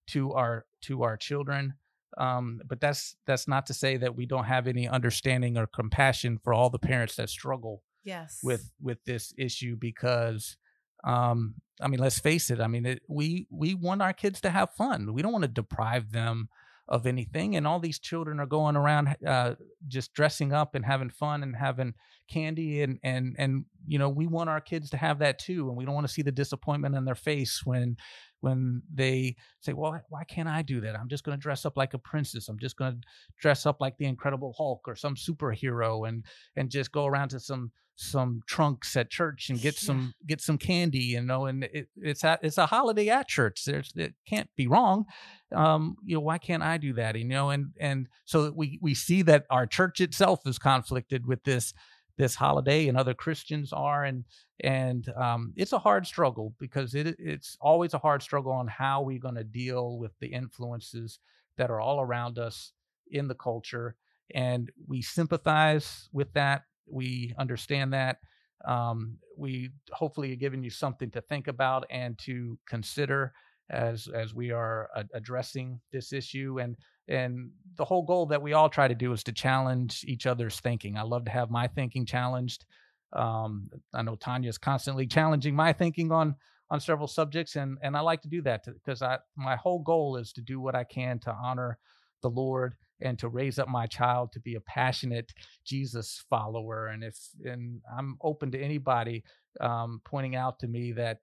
to 0.07 0.33
our 0.33 0.65
to 0.83 1.03
our 1.03 1.17
children. 1.17 1.75
Um, 2.17 2.61
but 2.65 2.79
that's 2.79 3.15
that's 3.25 3.47
not 3.47 3.65
to 3.67 3.73
say 3.73 3.97
that 3.97 4.15
we 4.15 4.25
don't 4.25 4.45
have 4.45 4.67
any 4.67 4.87
understanding 4.87 5.57
or 5.57 5.67
compassion 5.67 6.39
for 6.43 6.53
all 6.53 6.69
the 6.69 6.79
parents 6.79 7.15
that 7.17 7.29
struggle 7.29 7.83
yes 8.07 8.39
with 8.41 8.71
with 8.81 9.03
this 9.05 9.33
issue 9.37 9.75
because 9.75 10.55
um 11.03 11.55
i 11.81 11.87
mean 11.87 11.99
let's 11.99 12.19
face 12.19 12.49
it 12.49 12.59
i 12.59 12.67
mean 12.67 12.85
it, 12.85 13.01
we 13.07 13.45
we 13.51 13.75
want 13.75 14.01
our 14.01 14.13
kids 14.13 14.41
to 14.41 14.49
have 14.49 14.73
fun 14.73 15.13
we 15.13 15.21
don't 15.21 15.33
want 15.33 15.43
to 15.43 15.49
deprive 15.49 16.11
them 16.11 16.47
of 16.87 17.05
anything 17.05 17.55
and 17.55 17.67
all 17.67 17.79
these 17.79 17.99
children 17.99 18.39
are 18.39 18.45
going 18.45 18.75
around 18.75 19.15
uh, 19.25 19.55
just 19.87 20.13
dressing 20.13 20.53
up 20.53 20.75
and 20.75 20.85
having 20.85 21.09
fun 21.09 21.43
and 21.43 21.55
having 21.55 21.93
candy 22.29 22.81
and 22.81 22.99
and 23.03 23.35
and 23.37 23.65
you 23.87 23.99
know 23.99 24.09
we 24.09 24.27
want 24.27 24.49
our 24.49 24.61
kids 24.61 24.89
to 24.89 24.97
have 24.97 25.19
that 25.19 25.39
too 25.39 25.67
and 25.67 25.77
we 25.77 25.85
don't 25.85 25.95
want 25.95 26.07
to 26.07 26.13
see 26.13 26.21
the 26.21 26.31
disappointment 26.31 26.95
in 26.95 27.05
their 27.05 27.15
face 27.15 27.61
when 27.65 27.97
when 28.41 28.81
they 28.93 29.35
say 29.59 29.73
well 29.73 29.99
why 30.09 30.23
can't 30.23 30.47
i 30.47 30.61
do 30.61 30.81
that? 30.81 30.95
I'm 30.95 31.07
just 31.07 31.23
going 31.23 31.37
to 31.37 31.41
dress 31.41 31.65
up 31.65 31.77
like 31.77 31.93
a 31.93 31.99
princess. 31.99 32.49
I'm 32.49 32.59
just 32.59 32.77
going 32.77 32.93
to 32.93 33.07
dress 33.39 33.65
up 33.65 33.77
like 33.79 33.97
the 33.97 34.05
incredible 34.05 34.53
hulk 34.55 34.81
or 34.87 34.95
some 34.95 35.15
superhero 35.15 36.07
and 36.07 36.23
and 36.55 36.69
just 36.69 36.91
go 36.91 37.05
around 37.05 37.29
to 37.29 37.39
some 37.39 37.71
some 37.97 38.41
trunks 38.47 38.95
at 38.95 39.09
church 39.09 39.49
and 39.49 39.59
get 39.59 39.81
yeah. 39.81 39.87
some 39.87 40.13
get 40.25 40.39
some 40.39 40.57
candy 40.57 40.99
you 40.99 41.21
know 41.21 41.45
and 41.45 41.63
it, 41.65 41.87
it's 41.97 42.23
a, 42.23 42.37
it's 42.41 42.57
a 42.57 42.65
holiday 42.65 43.09
at 43.09 43.27
church 43.27 43.65
there's 43.65 43.91
it 43.95 44.13
can't 44.27 44.49
be 44.55 44.67
wrong 44.67 45.05
um 45.53 45.95
you 46.05 46.15
know 46.15 46.21
why 46.21 46.37
can't 46.37 46.63
i 46.63 46.77
do 46.77 46.93
that 46.93 47.15
you 47.17 47.25
know 47.25 47.49
and 47.49 47.67
and 47.79 48.07
so 48.25 48.51
we 48.55 48.79
we 48.81 48.93
see 48.93 49.21
that 49.21 49.45
our 49.49 49.65
church 49.65 49.99
itself 49.99 50.41
is 50.45 50.59
conflicted 50.59 51.25
with 51.25 51.43
this 51.43 51.73
this 52.17 52.35
holiday 52.35 52.87
and 52.87 52.97
other 52.97 53.13
christians 53.13 53.73
are 53.73 54.03
and 54.03 54.23
and 54.61 55.11
um 55.15 55.53
it's 55.55 55.73
a 55.73 55.79
hard 55.79 56.05
struggle 56.05 56.53
because 56.59 56.93
it 56.93 57.15
it's 57.19 57.57
always 57.61 57.93
a 57.93 57.99
hard 57.99 58.21
struggle 58.21 58.51
on 58.51 58.67
how 58.67 59.01
we're 59.01 59.19
going 59.19 59.35
to 59.35 59.43
deal 59.43 59.97
with 59.97 60.11
the 60.19 60.27
influences 60.27 61.19
that 61.57 61.71
are 61.71 61.81
all 61.81 61.99
around 61.99 62.37
us 62.37 62.73
in 63.11 63.27
the 63.27 63.35
culture 63.35 63.95
and 64.33 64.71
we 64.87 65.01
sympathize 65.01 66.09
with 66.11 66.33
that. 66.33 66.63
We 66.89 67.33
understand 67.37 67.93
that. 67.93 68.17
Um, 68.65 69.17
we 69.37 69.69
hopefully 69.91 70.31
have 70.31 70.39
given 70.39 70.63
you 70.63 70.69
something 70.69 71.11
to 71.11 71.21
think 71.21 71.47
about 71.47 71.85
and 71.89 72.17
to 72.19 72.57
consider 72.67 73.33
as 73.69 74.07
as 74.07 74.33
we 74.33 74.51
are 74.51 74.89
addressing 75.13 75.79
this 75.91 76.13
issue 76.13 76.59
and 76.61 76.77
and 77.09 77.51
the 77.75 77.85
whole 77.85 78.03
goal 78.03 78.25
that 78.27 78.41
we 78.41 78.53
all 78.53 78.69
try 78.69 78.87
to 78.87 78.95
do 78.95 79.11
is 79.13 79.23
to 79.23 79.31
challenge 79.31 80.03
each 80.07 80.25
other's 80.25 80.59
thinking. 80.59 80.97
I 80.97 81.03
love 81.03 81.25
to 81.25 81.31
have 81.31 81.49
my 81.49 81.67
thinking 81.67 82.05
challenged. 82.05 82.65
Um, 83.13 83.69
I 83.93 84.01
know 84.01 84.15
Tanya 84.15 84.49
is 84.49 84.57
constantly 84.57 85.07
challenging 85.07 85.55
my 85.55 85.71
thinking 85.73 86.11
on 86.11 86.35
on 86.69 86.81
several 86.81 87.07
subjects, 87.07 87.55
and 87.55 87.77
and 87.81 87.95
I 87.95 88.01
like 88.01 88.21
to 88.23 88.27
do 88.27 88.41
that 88.41 88.65
because 88.65 89.01
I 89.01 89.19
my 89.35 89.55
whole 89.55 89.79
goal 89.79 90.17
is 90.17 90.33
to 90.33 90.41
do 90.41 90.59
what 90.59 90.75
I 90.75 90.83
can 90.83 91.19
to 91.19 91.31
honor 91.31 91.77
the 92.21 92.29
Lord 92.29 92.75
and 93.01 93.19
to 93.19 93.27
raise 93.27 93.59
up 93.59 93.67
my 93.67 93.85
child 93.85 94.31
to 94.31 94.39
be 94.39 94.55
a 94.55 94.61
passionate 94.61 95.33
Jesus 95.65 96.23
follower. 96.29 96.87
And 96.87 97.03
if 97.03 97.17
and 97.43 97.81
I'm 97.95 98.17
open 98.21 98.51
to 98.51 98.61
anybody 98.61 99.23
um, 99.59 100.01
pointing 100.05 100.35
out 100.35 100.59
to 100.59 100.67
me 100.67 100.93
that 100.93 101.19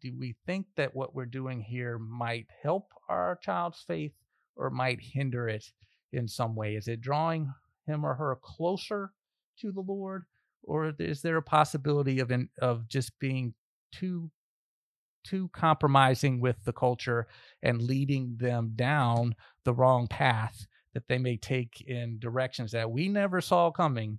do 0.00 0.12
we 0.18 0.34
think 0.46 0.66
that 0.76 0.94
what 0.94 1.14
we're 1.14 1.26
doing 1.26 1.60
here 1.60 1.98
might 1.98 2.46
help 2.62 2.88
our 3.08 3.38
child's 3.42 3.82
faith 3.86 4.12
or 4.56 4.70
might 4.70 4.98
hinder 5.00 5.48
it 5.48 5.64
in 6.12 6.26
some 6.26 6.54
way? 6.54 6.74
Is 6.74 6.88
it 6.88 7.00
drawing 7.00 7.52
him 7.86 8.04
or 8.04 8.14
her 8.14 8.36
closer 8.42 9.12
to 9.60 9.72
the 9.72 9.80
Lord, 9.80 10.24
or 10.62 10.94
is 10.98 11.22
there 11.22 11.36
a 11.36 11.42
possibility 11.42 12.18
of 12.20 12.30
in, 12.30 12.48
of 12.60 12.88
just 12.88 13.18
being 13.18 13.54
too 13.92 14.30
too 15.24 15.48
compromising 15.54 16.38
with 16.38 16.56
the 16.64 16.72
culture 16.72 17.26
and 17.62 17.80
leading 17.80 18.36
them 18.38 18.72
down 18.76 19.34
the 19.64 19.74
wrong 19.74 20.06
path 20.06 20.66
that 20.94 21.08
they 21.08 21.18
may 21.18 21.36
take 21.36 21.82
in 21.86 22.18
directions 22.18 22.72
that 22.72 22.90
we 22.90 23.08
never 23.08 23.40
saw 23.40 23.70
coming 23.70 24.18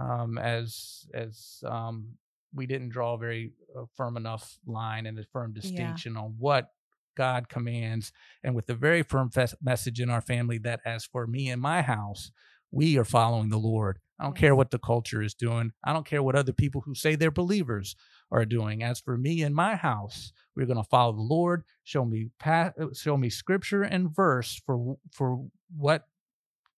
um, 0.00 0.38
as 0.38 1.06
as 1.14 1.62
um, 1.66 2.08
we 2.54 2.66
didn't 2.66 2.90
draw 2.90 3.14
a 3.14 3.18
very 3.18 3.52
uh, 3.76 3.84
firm 3.94 4.16
enough 4.16 4.58
line 4.66 5.06
and 5.06 5.18
a 5.18 5.24
firm 5.24 5.52
distinction 5.52 6.14
yeah. 6.14 6.20
on 6.20 6.34
what 6.38 6.70
God 7.16 7.48
commands, 7.48 8.12
and 8.42 8.54
with 8.54 8.68
a 8.70 8.74
very 8.74 9.02
firm 9.02 9.30
fes- 9.30 9.54
message 9.62 10.00
in 10.00 10.10
our 10.10 10.20
family 10.20 10.58
that 10.58 10.80
as 10.84 11.04
for 11.04 11.26
me 11.26 11.48
and 11.48 11.60
my 11.60 11.82
house, 11.82 12.32
we 12.70 12.98
are 12.98 13.04
following 13.04 13.50
the 13.50 13.58
Lord. 13.58 14.00
I 14.18 14.24
don't 14.24 14.36
care 14.36 14.54
what 14.54 14.70
the 14.70 14.78
culture 14.78 15.22
is 15.22 15.34
doing. 15.34 15.72
I 15.82 15.92
don't 15.92 16.06
care 16.06 16.22
what 16.22 16.36
other 16.36 16.52
people 16.52 16.82
who 16.82 16.94
say 16.94 17.16
they're 17.16 17.30
believers 17.30 17.96
are 18.30 18.44
doing. 18.44 18.82
As 18.82 19.00
for 19.00 19.16
me 19.16 19.42
and 19.42 19.54
my 19.54 19.74
house, 19.74 20.32
we're 20.54 20.66
going 20.66 20.82
to 20.82 20.88
follow 20.88 21.12
the 21.12 21.22
Lord. 21.22 21.64
Show 21.82 22.04
me 22.04 22.28
uh, 22.44 22.70
show 22.94 23.16
me 23.16 23.28
scripture 23.28 23.82
and 23.82 24.14
verse 24.14 24.60
for 24.64 24.96
for 25.12 25.44
what 25.76 26.06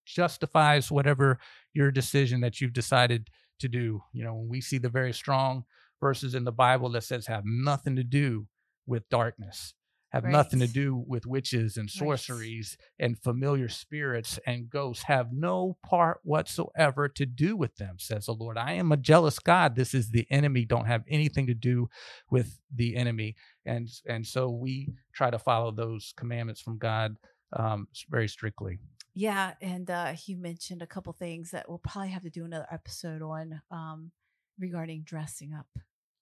justifies 0.07 0.91
whatever 0.91 1.39
your 1.74 1.91
decision 1.91 2.41
that 2.41 2.61
you've 2.61 2.72
decided 2.72 3.28
to 3.59 3.68
do. 3.68 4.03
You 4.12 4.24
know, 4.24 4.34
when 4.34 4.49
we 4.49 4.61
see 4.61 4.78
the 4.78 4.89
very 4.89 5.12
strong 5.12 5.64
verses 6.01 6.34
in 6.34 6.45
the 6.45 6.53
Bible 6.53 6.91
that 6.91 7.05
says 7.05 7.26
have 7.26 7.45
nothing 7.45 7.97
to 7.97 8.05
do 8.05 8.47
with 8.87 9.09
darkness 9.09 9.74
have 10.17 10.25
right. 10.25 10.33
nothing 10.33 10.61
to 10.61 10.67
do 10.67 11.05
with 11.07 11.27
witches 11.27 11.77
and 11.77 11.91
sorceries 11.91 12.77
right. 12.81 13.07
and 13.07 13.23
familiar 13.23 13.69
spirits 13.69 14.39
and 14.47 14.71
ghosts 14.71 15.05
have 15.05 15.29
no 15.31 15.77
part 15.85 16.21
whatsoever 16.23 17.07
to 17.09 17.27
do 17.27 17.55
with 17.55 17.77
them 17.77 17.97
says 17.99 18.27
the 18.27 18.33
lord. 18.33 18.57
I 18.57 18.73
am 18.73 18.93
a 18.93 18.97
jealous 18.97 19.39
god. 19.39 19.77
This 19.77 19.93
is 19.95 20.11
the 20.11 20.27
enemy. 20.31 20.64
Don't 20.64 20.87
have 20.87 21.05
anything 21.09 21.47
to 21.49 21.55
do 21.55 21.89
with 22.31 22.59
the 22.75 22.97
enemy. 22.97 23.37
And 23.64 23.89
and 24.07 24.27
so 24.27 24.49
we 24.49 24.95
try 25.12 25.31
to 25.31 25.39
follow 25.39 25.71
those 25.71 26.14
commandments 26.17 26.61
from 26.61 26.79
god 26.79 27.17
um, 27.53 27.89
very 28.09 28.29
strictly. 28.29 28.79
Yeah 29.14 29.53
and 29.61 29.91
uh, 29.91 30.14
you 30.25 30.37
mentioned 30.39 30.83
a 30.83 30.87
couple 30.87 31.12
things 31.12 31.51
that 31.51 31.69
we'll 31.69 31.79
probably 31.79 32.11
have 32.11 32.23
to 32.23 32.31
do 32.31 32.45
another 32.45 32.67
episode 32.71 33.23
on 33.23 33.61
um, 33.71 34.12
regarding 34.59 35.03
dressing 35.03 35.53
up 35.53 35.67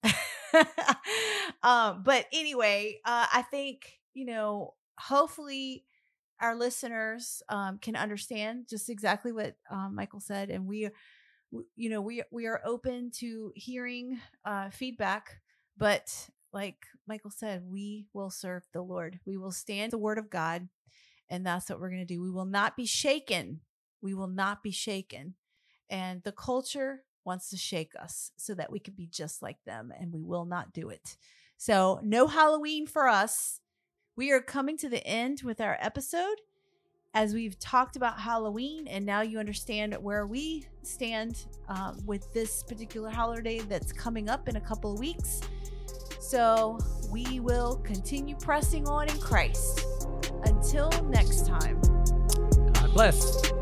um, 1.63 2.03
but 2.03 2.25
anyway, 2.33 2.99
uh, 3.05 3.27
I 3.33 3.41
think, 3.43 3.99
you 4.13 4.25
know, 4.25 4.73
hopefully 4.97 5.85
our 6.41 6.55
listeners 6.55 7.41
um, 7.49 7.77
can 7.77 7.95
understand 7.95 8.67
just 8.69 8.89
exactly 8.89 9.31
what 9.31 9.55
um, 9.69 9.95
Michael 9.95 10.19
said. 10.19 10.49
And 10.49 10.65
we, 10.67 10.89
you 11.75 11.89
know, 11.89 12.01
we, 12.01 12.23
we 12.31 12.45
are 12.45 12.61
open 12.65 13.11
to 13.19 13.51
hearing 13.55 14.19
uh, 14.43 14.69
feedback, 14.69 15.39
but 15.77 16.29
like 16.51 16.85
Michael 17.07 17.31
said, 17.31 17.63
we 17.65 18.07
will 18.13 18.29
serve 18.29 18.63
the 18.73 18.81
Lord. 18.81 19.19
We 19.25 19.37
will 19.37 19.51
stand 19.51 19.91
the 19.91 19.97
word 19.97 20.17
of 20.17 20.29
God. 20.29 20.67
And 21.29 21.45
that's 21.45 21.69
what 21.69 21.79
we're 21.79 21.89
going 21.89 22.05
to 22.05 22.13
do. 22.13 22.21
We 22.21 22.31
will 22.31 22.45
not 22.45 22.77
be 22.77 22.85
shaken. 22.85 23.61
We 24.01 24.13
will 24.13 24.27
not 24.27 24.61
be 24.61 24.71
shaken. 24.71 25.35
And 25.89 26.21
the 26.23 26.31
culture 26.31 27.03
wants 27.25 27.49
to 27.49 27.57
shake 27.57 27.93
us 27.99 28.31
so 28.37 28.53
that 28.55 28.71
we 28.71 28.79
can 28.79 28.93
be 28.93 29.07
just 29.07 29.41
like 29.41 29.63
them, 29.65 29.91
and 29.99 30.11
we 30.11 30.23
will 30.23 30.45
not 30.45 30.73
do 30.73 30.89
it. 30.89 31.17
So, 31.57 31.99
no 32.03 32.27
Halloween 32.27 32.85
for 32.87 33.07
us. 33.07 33.59
We 34.17 34.31
are 34.31 34.41
coming 34.41 34.77
to 34.77 34.89
the 34.89 35.05
end 35.05 35.41
with 35.43 35.59
our 35.59 35.77
episode 35.81 36.39
as 37.13 37.33
we've 37.33 37.57
talked 37.59 37.95
about 37.95 38.19
Halloween, 38.19 38.87
and 38.87 39.05
now 39.05 39.21
you 39.21 39.39
understand 39.39 39.95
where 39.95 40.27
we 40.27 40.65
stand 40.83 41.45
um, 41.69 41.97
with 42.05 42.31
this 42.33 42.61
particular 42.63 43.09
holiday 43.09 43.59
that's 43.59 43.93
coming 43.93 44.29
up 44.29 44.49
in 44.49 44.57
a 44.57 44.61
couple 44.61 44.93
of 44.93 44.99
weeks. 44.99 45.41
So, 46.19 46.77
we 47.11 47.39
will 47.39 47.77
continue 47.77 48.35
pressing 48.35 48.87
on 48.87 49.09
in 49.09 49.19
Christ. 49.19 49.85
Until 50.43 50.89
next 51.05 51.47
time. 51.47 51.81
God 52.73 52.93
bless. 52.93 53.54